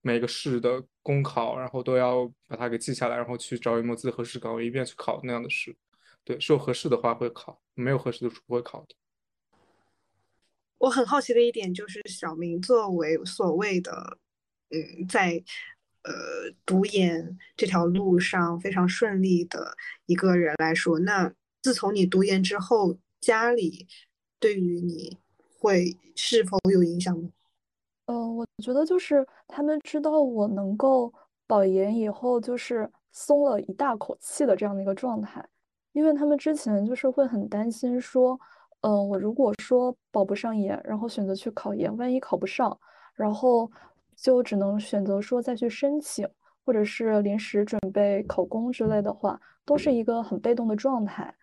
[0.00, 5.76] 每个市的公考，然后都要把它给记下来，然后去找一模自合适岗位，一遍去考那样的事。
[6.24, 8.96] 对，是有合适的话会考，没有合适的是不会考的。
[10.78, 14.18] 我很好奇的一点就是，小明作为所谓的，
[14.70, 15.42] 嗯，在
[16.02, 16.12] 呃
[16.64, 19.76] 读研这条路上非常顺利的
[20.06, 21.32] 一个人来说，那
[21.62, 23.86] 自从你读研之后，家里
[24.40, 25.18] 对于你
[25.58, 27.30] 会是否有影响呢？
[28.06, 31.12] 嗯，我觉得就是他们知道我能够
[31.46, 35.46] 保研以后，就是松了一大口气的这样的一个状态，
[35.92, 38.38] 因为他们之前就是会很担心说。
[38.86, 42.78] 嗯，我如果说保不上研，然后选择去考研，万一考不上，
[43.14, 43.70] 然后
[44.14, 46.28] 就只能选择说再去申请，
[46.66, 51.34] 或者是临时准备考公之类的话，都是一个很被动的状态。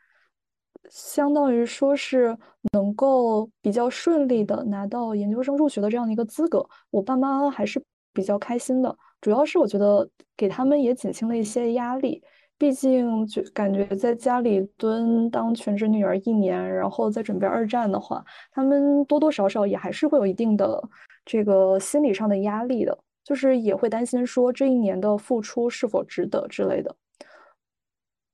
[0.89, 2.37] 相当于说是
[2.73, 7.81] 能够比较顺利的拿到研究生入学的这样的一个资格，我爸妈还是
[8.13, 8.95] 比较开心的。
[9.21, 12.23] 主要是我觉得给他们也减轻了一些压力。
[12.57, 20.79] 毕竟就感觉在家里蹲当全职女儿一年，然后再准备二战的话，他们多多少少也还是会有一定的
[21.25, 26.95] 这个心理上的压力的，就是也会担心说这一年的付出是否值得之类的。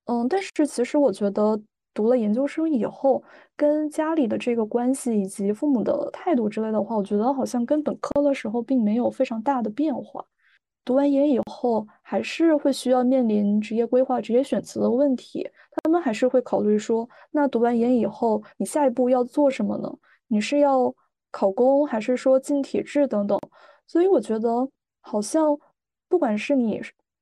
[0.08, 1.58] 嗯，但是其实我觉得
[1.98, 3.24] 读了研究生以后，
[3.56, 10.24] 跟家里的这个关系以及父母的态度之类的话，我觉得好像跟本科的时候并没有非常大的变化。
[10.86, 15.50] 读完研以后，还是会需要面临职业规划、职业选择的问题。
[15.84, 19.92] 他们还是会考虑说，那读完研以后，你下一步要做什么呢？
[20.28, 20.94] 你是要
[21.32, 23.40] 考公，还是说进体制等等？
[23.88, 24.70] 所以我觉得，
[25.02, 25.58] 好像
[26.08, 26.80] 不管是你，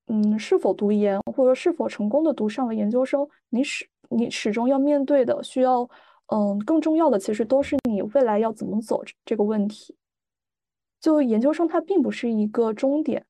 [0.08, 5.90] 嗯，是否读研，或者是否成功的读上了研究生，你是你始终要面对的，需要，
[6.28, 9.96] 嗯，更重要的其实都是你未来要怎么走这个问题。
[11.00, 13.26] 就研究生，它并不是一个终点。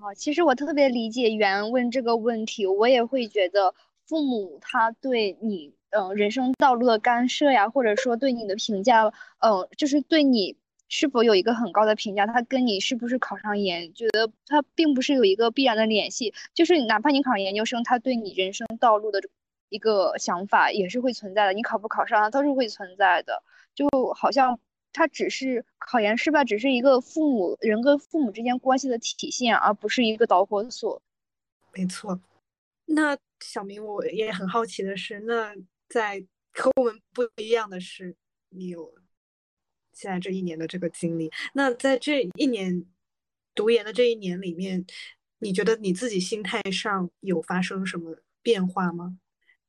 [0.00, 3.74] 啊，其实我特别理解袁问这个问题，我也会觉得
[4.06, 9.04] 父母他对你，嗯，人生道路的干涉呀，或者说对你的评价，
[9.40, 10.56] 嗯，就是对你
[10.88, 19.20] 是否有一个很高的评价，他跟你是不是考上研，觉得他并不是有一个必然的联系，就是哪怕你考上研究生，他对你人生道路的
[19.68, 23.42] 一个想法也是会存在的，你考不考上都是会存在的，
[23.74, 24.58] 就好像。
[24.98, 31.02] 它只是考研失败，只是一个父母人跟父母之间关系的体现，而不是一个导火索。
[31.74, 32.18] 没错。
[32.86, 35.54] 那小明，我也很好奇的是，那
[35.86, 38.16] 在和我们不一样的是，
[38.48, 38.94] 你有
[39.92, 41.30] 现在这一年的这个经历。
[41.52, 42.86] 那在这一年
[43.54, 44.86] 读研的这一年里面，
[45.40, 49.18] 你觉得你自己心态上有发生什么变化吗？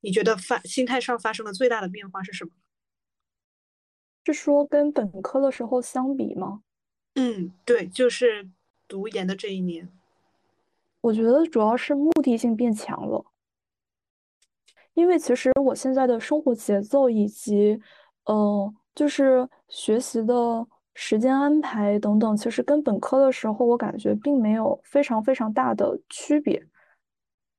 [0.08, 2.52] 你觉得发心态上发生的最大的变化是什么？
[4.24, 6.62] 是说跟本科的时候相比吗？
[7.16, 8.50] 嗯，对，就是
[8.88, 9.92] 读研的这一年，
[11.02, 13.26] 我觉得主要是目的性变强了。
[14.94, 17.78] 因为其实我现在的生活节奏以及，
[18.24, 26.66] 呃，就是学习的时间安排等等，其实跟本科的时候我感觉并没有非常非常大的区别。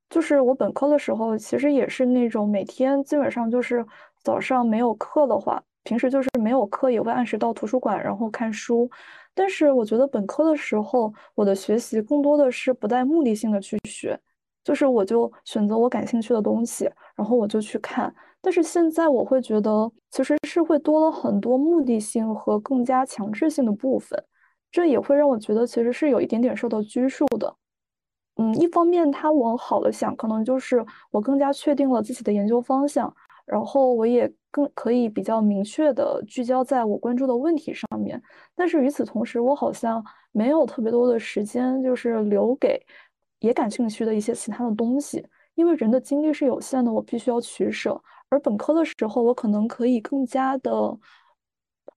[0.09, 3.85] 就是我本科的时候，其实也是那种每天基本上就是
[4.23, 5.61] 早上没有课的话。
[5.85, 8.87] 平时就是没有课，也会按时到图书馆，然后看书。
[9.33, 14.19] 但是我觉得本科的时候，我的学习更多的是不带目的性的去学，
[14.63, 18.13] 就是我就选择我感兴趣的东西，然后我就去看。
[18.41, 24.21] 但是现在我会觉得，其实是会多了很多目的性和更加强制性的部分，
[24.69, 27.55] 这也会让我觉得其实是有一点点受到拘束的。
[28.39, 33.13] 嗯，一方面他往好了想，可能就是我更加确定了自己的研究方向。
[33.45, 38.21] 然后我也更可以比较明确的聚焦在我关注的问题上面，
[38.55, 42.79] 但是与此同时，我好像没有特别多的时间，就是留给
[43.39, 45.25] 也感兴趣的一些其他的东西，
[45.55, 47.99] 因为人的精力是有限的，我必须要取舍。
[48.29, 50.71] 而本科的时候，我可能可以更加的，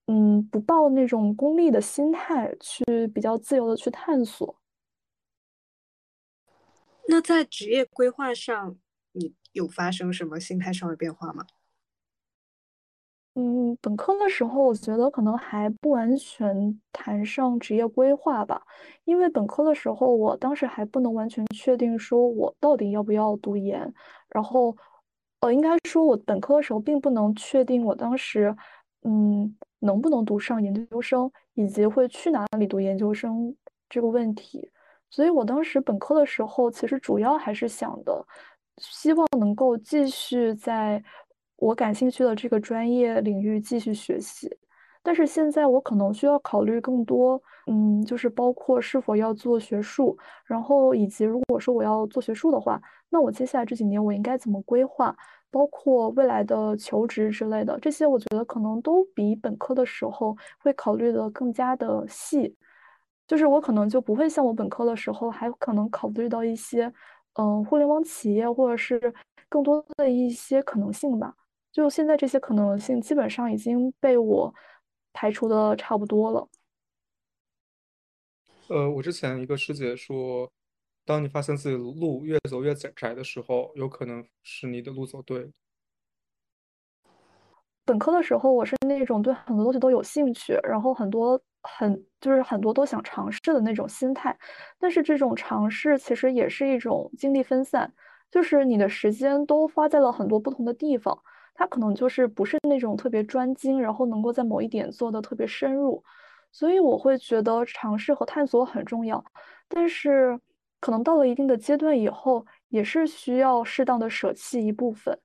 [0.07, 4.62] 嗯，不抱那种功利的心态，去比较自由的去探索。
[7.09, 8.77] 那在职业规划上，
[9.13, 9.35] 你？
[9.53, 11.45] 有发生什么心态上的变化吗？
[13.35, 18.63] 嗯，本科的时候，我觉得可能还不完全谈上职业规划吧，
[19.05, 23.93] 因为本科的时候，我当时还不能完全确定说我到底要不要读研，
[24.29, 24.77] 然后，
[25.41, 28.55] 呃，应该说我本科的时候并不能确定我当时
[29.03, 33.55] 嗯，能不能读上研究生，以及会去哪里读研究生
[33.89, 34.71] 这个问题。
[35.13, 38.27] 所以我当时本科的时候，其实主要还是想的，
[38.79, 41.01] 希望能够继续在
[41.57, 44.51] 我感兴趣的这个专业领域继续学习。
[45.05, 55.15] 但是现在我可能需要考虑更多，嗯，就是包括是否要做学术，然后以及如果说我要做学术的话，那我接下来这几年我应该怎么规划？
[55.51, 62.57] 包括未来的求职之类的，这些我觉得可能都比本科的时候会考虑的更加的细。
[63.33, 66.93] 就是我可能就不会像我本科的时候，还可能考虑到一些，
[67.33, 69.01] 嗯，互联网企业或者是
[69.49, 71.35] 更多的一些可能性吧。
[71.73, 74.55] 就现在这些可能性基本上已经被我
[75.15, 76.47] 排除的差不多了。
[78.69, 80.53] 呃，我之前一个师姐说，
[81.07, 85.51] 当你发现自己的路越走越窄窄的时候，有可能是你的路走对了。
[87.87, 94.37] 本科的时候，我是那种对很多东西都有兴趣，然后很多很就是很多都想尝试的那种心态。
[94.79, 97.93] 但是这种尝试其实也是一种精力分散，
[98.31, 101.19] 就是你的时间都花在了很多不同的地方，
[101.55, 106.03] 它可能就是不是那种特别专精，然后能够在某一点做的特别深入。
[106.51, 109.25] 所以我会觉得尝试和探索很重要，
[109.69, 110.39] 但是
[110.81, 115.19] 可能到了一定的阶段以后，也是需要适当的舍弃一部分。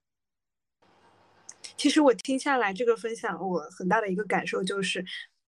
[1.76, 5.04] 其实我听下来这个分享，我很大的一个感受就是，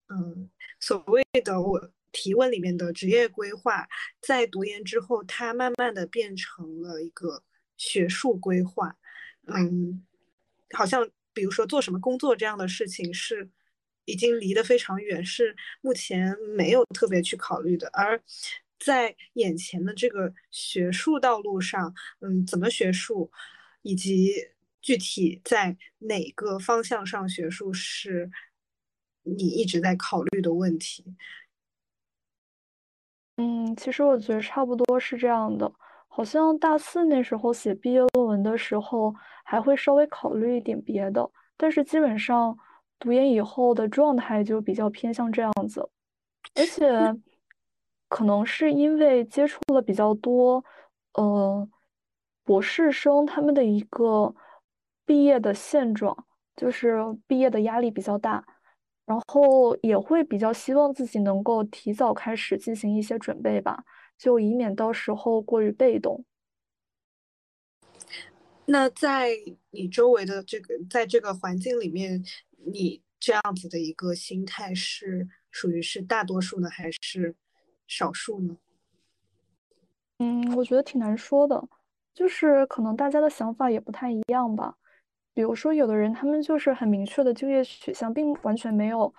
[0.10, 0.50] 嗯，
[0.80, 3.88] 所谓的我提问里面的职业规划，
[4.22, 7.44] 在读研之后，它慢慢的变成了一个
[7.78, 8.96] 学术规划，
[9.48, 10.06] 嗯，
[10.72, 13.50] 好像比如说做什么工作这样的事情是
[14.06, 18.22] 已经离得非常远，是目前没有特别去考虑的，而
[18.80, 23.32] 在眼前的这个学术道路上，嗯，怎么学术，
[23.82, 24.34] 以及。
[24.86, 28.30] 具体在哪个方向上学术是
[29.26, 31.04] 你一直在考虑的问题？
[33.38, 35.72] 嗯，其实我觉得差不多是这样的。
[36.08, 39.14] 好像大四那时候写毕业论文的时候，
[39.44, 42.58] 还会稍微考虑一点别的，但是基本上
[42.98, 45.90] 读研以后的状态就比较偏向这样子。
[46.56, 46.88] 而且
[48.08, 50.64] 可能是因为接触了比较多，
[51.16, 51.68] 呃，
[52.44, 54.34] 博士生他们的一个。
[55.08, 56.98] 毕业的现状就是
[57.28, 58.44] 毕业的压力比较大，
[59.06, 63.84] 然后也会比较希望自己能够提早开始进行一些准备吧，
[64.18, 66.26] 就以免到时候过于被动。
[68.66, 69.30] 那在
[69.70, 72.24] 你周围的这个，在这个环境里面，
[72.66, 77.36] 你这样子的一个心态是属于是大多数呢，还是
[77.88, 78.58] 少数呢？
[80.18, 81.68] 嗯，我觉得挺难说的，
[82.16, 84.78] 就是可能大家的想法也不太一样吧。
[85.36, 89.14] 比如说，有的人他们就是很明确的就业取向，并完全没有，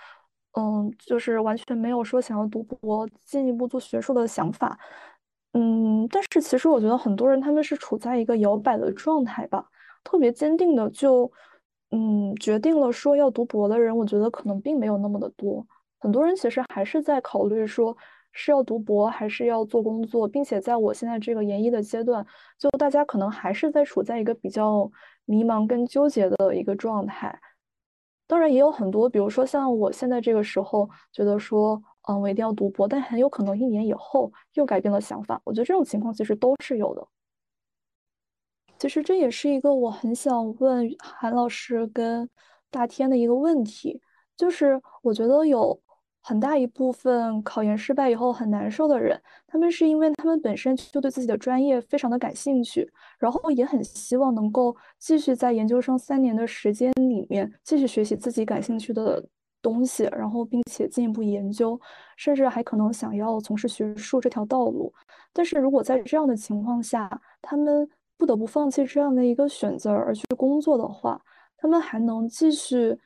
[0.58, 4.78] 嗯，就是完全没有说想要读博、进一步做学术的想法，
[5.52, 9.66] 嗯，但是其实我觉得很多人他们是处在一个摇摆的状态吧，
[10.04, 11.30] 特别坚定的就，
[11.90, 15.66] 嗯，决定了说要读博的人，我觉得可能并没有那么的多，
[16.00, 17.96] 很多人其实还是在考虑说
[18.36, 22.24] 是要读博还是要做工作，并且在我现在这个研一的阶段，
[22.56, 24.88] 就大家可能还是在处在一个比较。
[25.28, 27.36] 迷茫跟纠结的一个状态，
[28.28, 35.42] 当然也有很多，比如说像我现在这个时候觉得说，嗯，我一定要读博，但很有可能一年以后又改变了想法。
[35.42, 37.04] 我觉得这种情况其实都是有的。
[38.78, 42.30] 其实这也是一个我很想问韩老师跟
[42.70, 44.00] 大天的一个问题，
[44.36, 45.76] 就是我觉得有。
[46.28, 49.16] 很大一部分考研失败以后很难受的人，
[49.46, 59.24] 他们是因为他们本身就对自己的专业非常的感兴趣，然后也很希望能够继续在研究生三年的时间里面继续学习自己感兴趣的
[59.62, 61.80] 东西，然后并且进一步研究，
[62.16, 64.92] 甚至还可能想要从事学术这条道路。
[65.32, 67.08] 但是如果在这样的情况下，
[67.40, 71.22] 他们不得不放弃这样的一个选择而去工作的话，
[71.56, 72.98] 他们还能继续？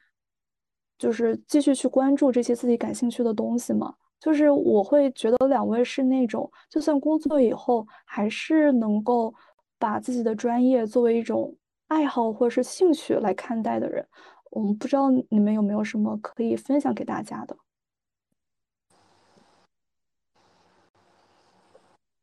[1.00, 3.94] 就是继续去关注这些自己感兴趣的东西嘛。
[4.20, 9.34] 就是我会觉得两位是那种，就算工作以后，还是能够
[9.78, 11.56] 把自己的专业作为一种
[11.88, 14.06] 爱好或者是兴趣来看待的人。
[14.50, 17.56] 我们不知道你们有没有什么可以分享给大家的？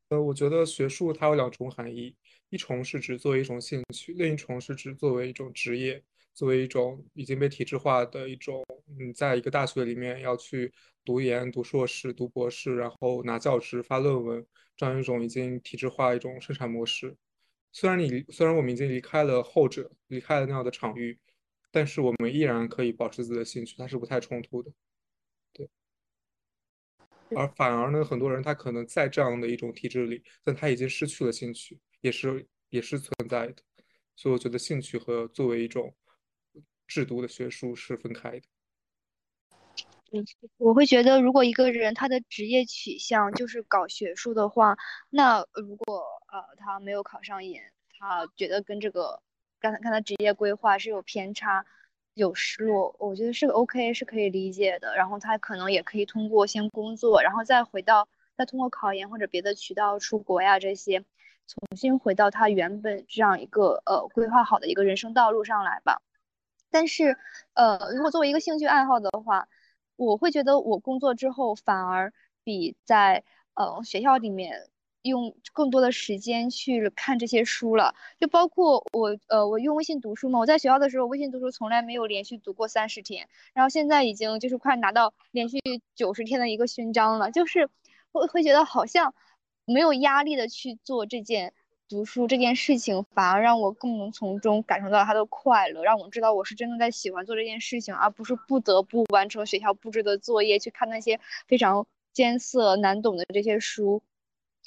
[0.10, 2.16] 呃，我觉得学术它有两重含义，
[2.50, 6.04] 一重是指作为一种兴趣，另一重是指作为一种职业。
[6.38, 8.64] 作为一种已经被体制化的一种，
[9.00, 10.72] 嗯，在一个大学里面要去
[11.04, 17.18] 读研、读硕士、读博士，然后拿教职、发论文，这样一种已经体制化一种生产模式。
[17.72, 21.18] 虽然你虽然我们已经离开了后者，离开了那样的场域，
[21.72, 24.72] 但是我们依然可以保持自己的兴趣，它是不太冲突的。
[25.52, 25.68] 对。
[27.36, 33.56] 而反而呢，很多人他可能在这样的一种体制里，但他已经失去了兴趣，也是也是存在的。
[34.16, 35.94] 所以我觉得兴趣和作为一种
[36.88, 38.44] 制度的学术是分开的。
[40.14, 40.24] 嗯
[40.58, 44.78] 我会觉得，如果一个人他的职业取向就是搞学术的话，
[45.10, 47.62] 那如果呃他没有考上研，
[48.00, 49.22] 他觉得跟这个
[49.60, 51.66] 刚才看他职业规划是有偏差、
[52.14, 54.96] 有失落，我觉得是 OK 是可以理解的。
[54.96, 58.08] 然后他可能也可以通过先工作，然后再回到
[58.38, 61.04] 再通过考研或者别的渠道出国呀这些，
[61.48, 66.02] 重新回到他原本这样一个呃规划好的一个人生道路上来吧。
[66.70, 67.18] 但是
[67.54, 69.48] 呃，如果作为一个兴趣爱好的话，
[69.96, 72.14] 我会觉得我工作之后反而
[72.44, 73.24] 比在
[73.56, 74.70] 呃学校里面
[75.02, 85.60] 用更多的时间去看这些书了，就包括我呃我用微信读书嘛，我在学校的时候微信读书从来没有连续读过三十天，然后现在已经就是快拿到连续
[85.96, 87.70] 九十天的一个勋章了，就是
[88.12, 89.16] 会会觉得好像
[89.66, 91.54] 没有压力的去做这件。
[91.90, 104.02] 读书这件事情反而让我更能从中感受到他的快乐，让我知道我是真的在喜欢做这件事情，而不是不得不完成学校布置的作业，去看那些非常艰涩难懂的这些书。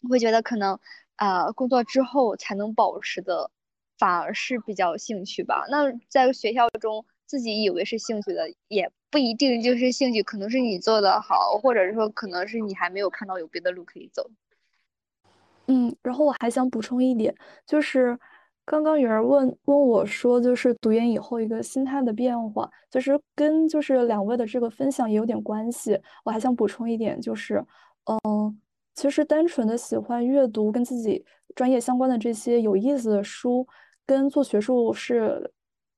[0.03, 0.79] 我会觉得可能，
[1.17, 3.51] 啊，工作之后才能保持的，
[3.99, 5.67] 反而是比较兴趣吧。
[5.71, 14.31] 那在学校中自己以为是兴趣的，也不一定就是兴趣，可能是你做的好，或者说可能是你还没有看到有别的路可以走。
[15.71, 17.33] 嗯，然后我还想补充一点，
[17.65, 18.19] 就是
[18.65, 25.97] 刚刚有人问问我说，就是读研以后一个心态的变化，就是跟就是两位的这个分享也有点关系。
[26.25, 27.65] 我还想补充一点，就是，
[28.07, 28.61] 嗯，
[28.97, 33.65] 其实单纯的喜欢阅读跟自己专业相关的这些有意思的书，
[34.05, 35.53] 跟做学术是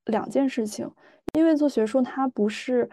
[0.05, 0.87] 两件事情，
[1.33, 2.91] 因为做学术它不是。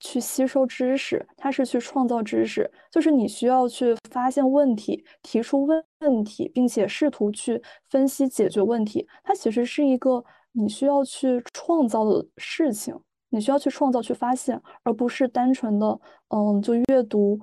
[0.00, 9.06] 去吸收知识，它是去创造知识，就是你需要去发现问题，提出问问题，并且试图去分析解决问题。
[9.22, 12.98] 它其实是一个你需要去创造的事情，
[13.28, 17.38] 你需要去创造、去发现，而不是单纯的嗯，就阅读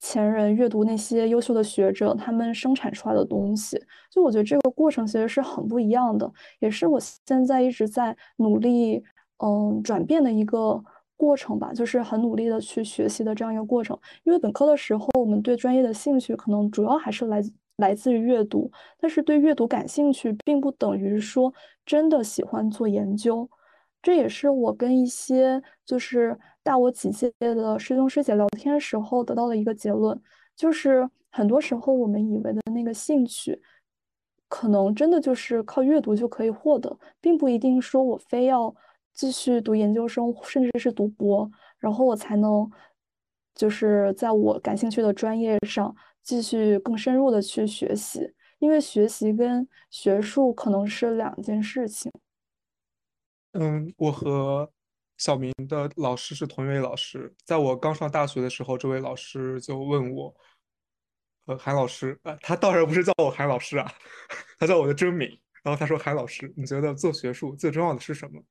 [0.00, 3.80] 前人、阅读那些优秀的学者他们生产出来的东西。
[4.10, 6.28] 就我觉得这个过程其实是很不一样的，
[6.58, 9.00] 也是我现在一直在努力
[9.38, 10.82] 嗯转变的一个。
[11.22, 13.96] 过程吧，就是很努力的去学习的这样一个过程。
[14.24, 17.40] 因为本科的时候，我们对专业的兴趣可能主要还是来
[17.76, 18.68] 来自于阅读，
[18.98, 21.54] 但是对阅读感兴趣，并不等于说
[21.86, 23.48] 真的喜欢做研究。
[24.02, 30.20] 这也是我跟一些就是大我几届的师兄师姐聊天时候得到的一个结论，
[30.56, 33.62] 就是很多时候我们以为的那个兴趣，
[34.48, 38.74] 可能真的就是靠阅读就可以获得，并不一定说我非要。
[39.12, 42.70] 继续读研究生，甚至是读博，然后我才能，
[43.54, 52.10] 就是在我感兴趣的专业上继续更深入的去学习，因为学习跟学术可能是两件事情。
[53.52, 54.70] 嗯，我和
[55.18, 60.34] 小明的老师是同一位老师，在我刚上大学的时候，这位老师就问我，
[61.46, 63.92] 呃，韩老师，呃，他当然不是叫我韩老师啊，
[64.58, 65.28] 他叫我的真名，
[65.62, 68.42] 然后他说，韩老师，你觉得做学术最重要的是什么？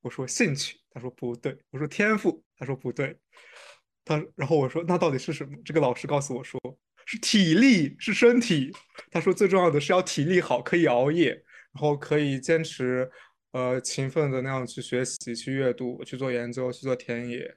[0.00, 1.56] 我说兴趣，他说不对。
[1.70, 3.18] 我说天赋，他说不对。
[4.04, 5.56] 他然后我说那到底是什么？
[5.64, 6.58] 这个老师告诉我说
[7.04, 8.72] 是体力，是身体。
[9.10, 11.30] 他说最重要的是要体力好，可以熬夜，
[11.72, 13.10] 然后可以坚持，
[13.52, 17.54] 呃，勤奋的那样去学习、去阅读、去做研究、去做田野。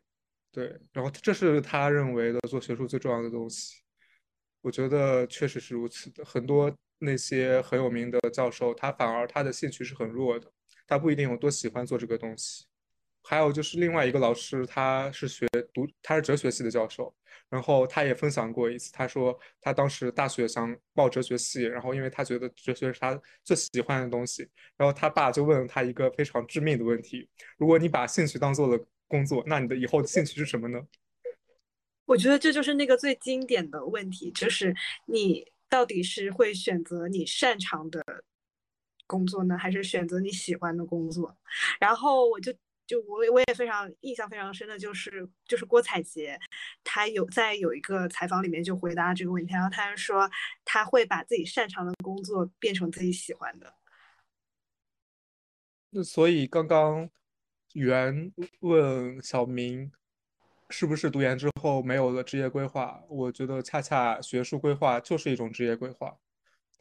[0.51, 3.81] 对，然后这是他认为的做学术最重要的东西。
[4.59, 6.25] 我觉得确实是如此的。
[6.25, 10.51] 很多那些很有名的教授，他反而他的兴趣是很弱的。
[10.91, 12.65] 他不一定有多喜欢做这个东西，
[13.23, 17.15] 还有就是另外一个老师，他是学读，他是哲学系的教授，
[17.47, 24.45] 然后他也分享过一次，他说他当时大学想报哲学系，然后因为他觉得哲学是他最喜欢的东西，
[24.75, 30.85] 然后他爸就问了他一个非常致命的问题：如果你把兴趣当做了工作，那你的以后的兴趣是什么呢？
[32.03, 38.03] 我觉得这就是那个最经典的问题，就是你到底是会选择你擅长的。
[39.11, 41.37] 工作呢，还是选择你喜欢的工作？
[41.79, 42.53] 然后我就
[42.87, 46.39] 就我我也非常印象非常深的就是就是郭采洁，
[46.83, 50.29] 她有在有一个采访里面就回答这个问题，然后她说
[50.63, 53.73] 她会把自己擅长的工作变成自己喜欢的。
[55.89, 57.09] 那所以刚刚
[57.73, 58.31] 袁
[58.61, 59.91] 问小明
[60.69, 63.03] 是不是读研之后没有了职业规划？
[63.09, 66.17] 我觉得恰恰学术规划就是一种职业规划。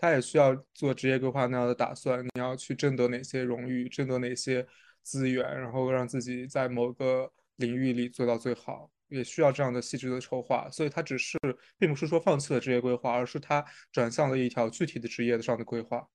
[0.01, 4.66] 他也需要做职业规划那样的打算，你要去争得哪些荣誉，争得哪些
[5.02, 10.70] 资源，然后让自己在某个领域里做到最好，也需要这样的细致的筹划。
[10.70, 11.39] 所以他只是，
[11.77, 13.62] 并不是说放弃了职业规划，而是他
[13.93, 16.09] 转向了一条具体的职业上的规划。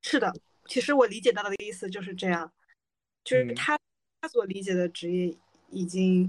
[0.00, 0.32] 是的，
[0.66, 2.52] 其实我理解到的意思就是这样，
[3.22, 3.78] 就是他
[4.20, 5.32] 他所理解的职业
[5.70, 6.28] 已经，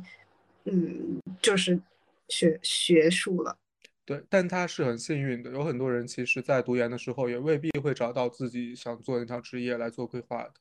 [0.65, 1.81] 嗯，就是
[2.29, 3.57] 学学术了。
[4.05, 10.51] 对，但他是很幸运的，有很多人其实，在读研的时候也未必会找到自己想做那条职业来做规划的。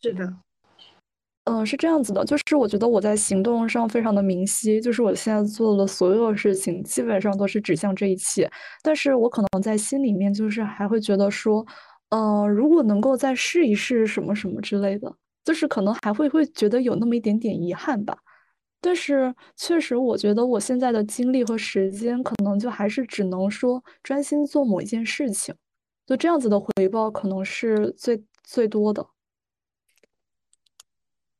[0.00, 0.28] 是的，
[1.44, 8.50] 嗯，是这样子的，就是我觉得我在行动上非常的明晰，就是我现在做的所有事情基本上都是指向这一切，
[8.82, 11.64] 但是我可能在心里面就是还会觉得说，
[12.10, 15.14] 呃，如果能够再试一试什么什么之类的，
[15.44, 18.18] 就是可能还会会觉得有那么一点点遗憾吧。
[18.84, 25.54] 但是确实，我觉得我现在的精力和时间，可能就还是只能说专心做某一件事情，
[26.04, 29.06] 就这样子的回报可能是最最多的。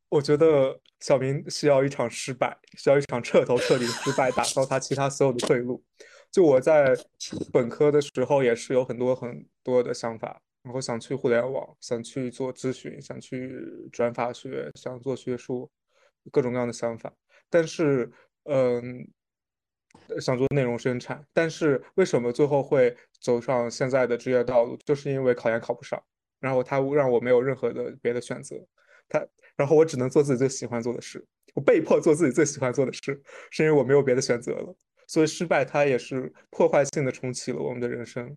[0.08, 5.82] 我觉得小明需要一场失败，需要一场彻头彻底失败，打消他其他所有的退路。
[6.30, 6.94] 就我在
[7.52, 13.52] 本科的时候，也是有很多很多的想法，然后想去互联网，想去做咨询，想去
[13.90, 15.68] 转法学，想做学术，
[16.30, 17.12] 各种各样的想法。
[17.52, 18.10] 但是，
[18.44, 19.06] 嗯，
[20.18, 24.74] 想做内容生产，但是为什么最后会走上现在的职业道路？
[24.86, 26.02] 就是因为考研考不上，
[26.40, 28.56] 然后他让我没有任何的别的选择，
[29.06, 29.22] 他，
[29.54, 31.22] 然后我只能做自己最喜欢做的事，
[31.54, 34.74] 我被迫做自己最喜欢做的事，是因为我没有别的选择了。
[35.06, 38.34] 所以失败，它也是破坏性的重启了我们的人生，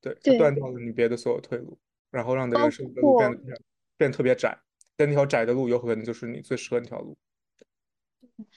[0.00, 1.76] 对，断掉了你别的所有退路，
[2.12, 3.60] 然后让你的人生的路变得
[3.96, 4.56] 变得特别窄，
[4.96, 7.18] 但那条窄的路有可能就是你最适合那条路。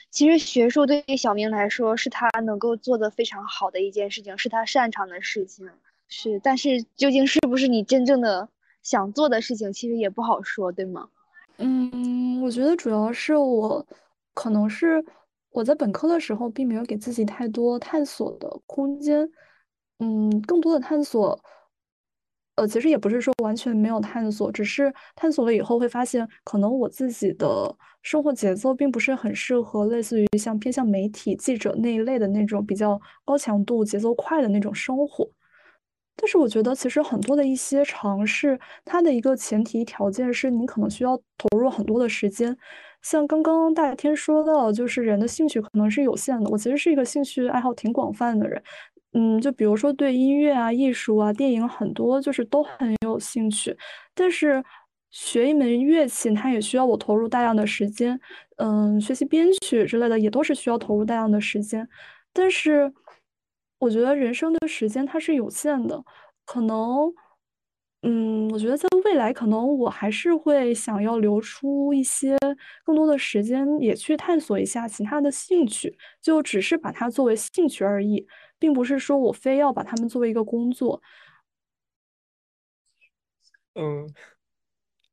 [0.10, 5.70] 其实学术对于小明来说是他能够做的非常好的一件事情，是他擅长的事情。
[6.08, 8.48] 是，但是究竟是不是你真正的
[8.82, 11.10] 想做的事情，其实也不好说，对吗？
[11.58, 13.86] 嗯，我觉得主要是我
[14.34, 15.04] 可能是
[15.52, 19.32] 我在本科的时候并没有给自己太多探索的空间。
[20.00, 21.40] 嗯，更多的探索。
[22.56, 35.28] 呃，其实也不是说完全没有探索，只是探索了以后会发现，可能我自己的生活节奏并不是很适合类似于像偏向媒体记者那一类的那种比较高强度、节奏快的那种生活。
[36.16, 42.56] 但是我觉得，其实很多的一些尝试，它的一个前提条件是你可能需要投入很多的时间。
[43.02, 46.48] 像刚刚大天说到，就是人的兴趣可能是有限的。
[46.52, 48.62] 我其实是一个兴趣爱好挺广泛的人。
[49.14, 53.78] 嗯，就比如说对音乐啊、艺术啊、电影很多就是都很有兴趣，
[54.16, 54.64] 但是
[55.12, 58.20] 学一门乐器，它也需要我投入大量的时间。
[58.58, 61.88] 嗯，学习编曲之类的也都是需要投入大量的时间。
[62.34, 62.92] 但是
[63.80, 66.04] 我觉得人生的时间它是有限的，
[66.46, 67.14] 可能，
[68.02, 72.36] 嗯，我觉得在未来可能我还是会想要留出一些
[72.84, 78.26] 更多的时间，也去探索一下其他的兴趣，就只是把它作为兴趣而已。
[78.64, 81.04] 并不是说我非要把他们作为一个工作。
[83.74, 84.10] 嗯，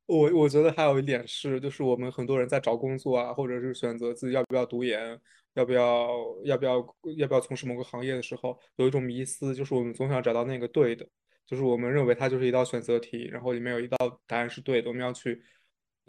[0.05, 5.19] 我我觉得还有一点是，就是我们很多人在找工作啊，或者是选择自己要不要读研，
[5.55, 6.07] 要不要
[6.45, 6.77] 要不要
[7.17, 11.05] 要不要从事某个行业的时候，有一种迷思，就是我们总想找到那个对的，
[11.45, 15.43] 就是我们认为它就是一道选择题，然后里面有一道答案是对的，我们要去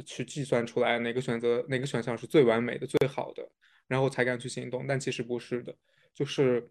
[0.07, 3.51] 去计算出来哪个选择哪个选项是最完美的、最好的，
[3.89, 4.87] 然后才敢去行动。
[4.87, 5.77] 但其实不是的，
[6.15, 6.71] 就是。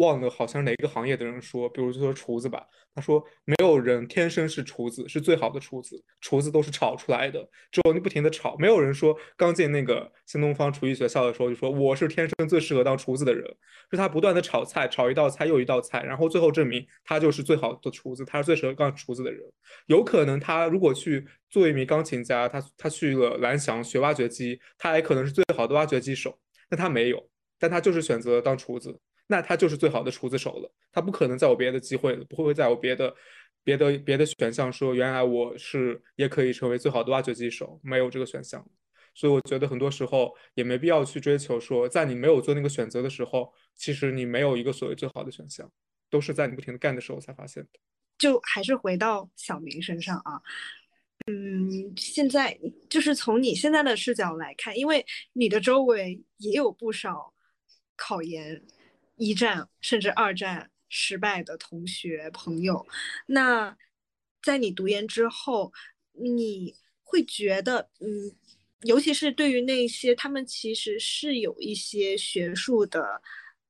[0.00, 8.56] 忘了好像哪个行业的人说，比如就说厨子吧，他说没有人天生是厨子，是最好的厨子，厨子都是炒出来的，只有你不停的炒。
[8.58, 13.44] 没有人说刚进那个新东方厨艺学校的时候就说我是天生最适合当厨子的人，
[13.90, 19.40] 是他不断的炒菜，炒一道菜又一道菜，然后最后证明他就是最好的厨子，他是最适合当厨子的人。
[19.86, 26.36] 有可能他如果去做一名钢琴家，他他去了蓝翔学挖掘机，他还可能是最好的挖掘机手，
[26.68, 27.28] 但他没有，
[27.60, 28.98] 但他就是选择当厨子。
[29.30, 33.14] 那他就是最好的厨子手了，他不可能再有别的机会了，不会再有别的、
[33.62, 38.66] 别的、别的选项说原来我是也可以成为最好的挖掘机手，没有这个选项。
[39.14, 45.70] 所以我觉得很多时候也没必要去追求说，在你没有做那个选择的时候，其实你没有一个所谓最好的选项，
[46.08, 47.68] 都是在你不停的干的时候才发现的。
[48.16, 50.40] 就还是回到小明身上啊，
[51.26, 57.34] 嗯，现在就是从你现在的视角来看，因为你的周围也有不少
[57.94, 58.64] 考研。
[59.18, 62.86] 一战甚至二战失败的同学朋友，
[63.26, 63.76] 那
[64.42, 65.72] 在你读研之后，
[66.12, 68.32] 你会觉得，嗯，
[68.82, 73.20] 尤其是对于那些他们其实是有一些学术的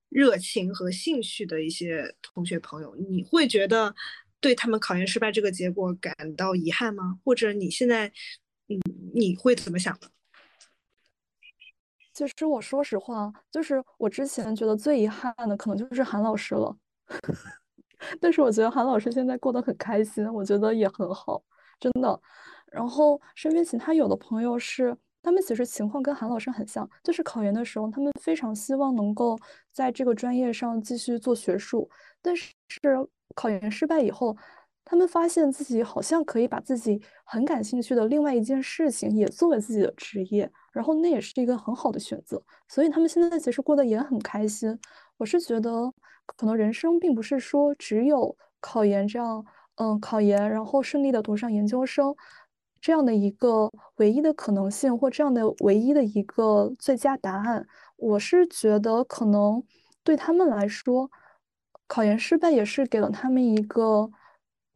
[0.09, 3.95] 热情和兴趣的一些同学朋友，你会觉得
[4.41, 7.19] 对他们考研失败这个结果感到遗憾吗？
[7.25, 8.07] 或者你现在
[8.69, 8.79] 嗯，
[9.15, 10.09] 你会怎么想呢？
[12.27, 16.77] 其实我说实话，就是我之前觉得最遗憾的可能就是韩老师了，
[18.21, 21.41] 但是我觉得韩老师现在过得很开心，我觉得也很好，
[21.79, 22.21] 真的。
[22.73, 29.39] 然后身边其他有的朋友是，他们其实情况跟韩老师很像，就是考研的时候，他们非常希望能够
[29.73, 31.89] 在这个专业上继续做学术，
[32.21, 32.53] 但是
[33.37, 34.37] 考研失败以后。
[34.91, 42.41] 他们发现自己好像可以把自己很感兴趣的另外一件事情也作为自己的职业，然后那也是一个很好的选择。
[42.69, 44.79] 所以他们现在其实过得也很开心。
[45.17, 45.93] 我是觉得，
[46.25, 49.45] 可能人生并不是说只有考研这样，
[49.75, 52.15] 嗯，考研然后顺利的读上研究生
[52.81, 57.67] 这样的一个唯一的可能性，或这样的唯一的一个最佳答案。
[57.97, 59.61] 我是觉得，可能
[60.05, 61.11] 对他们来说，
[61.89, 64.11] 考研失败也是给了他们一个。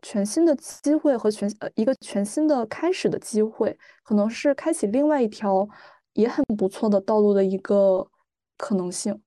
[0.04, 5.68] 全新的机会和全呃一个全新的开始的机会，可能是开启另外一条
[6.14, 8.10] 也很不错的道路的一个
[8.56, 9.22] 可能性。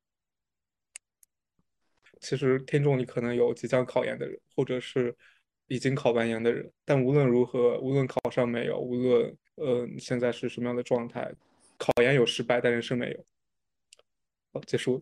[2.22, 5.16] 其实听众里可能有即将考研的人，或者是
[5.68, 11.32] 已经考完研的人，但无论如何，无论考上没有，无论呃现在是什么样的状态，
[11.78, 13.26] 考研有失败，但人生没有。
[14.54, 15.02] 好，结束。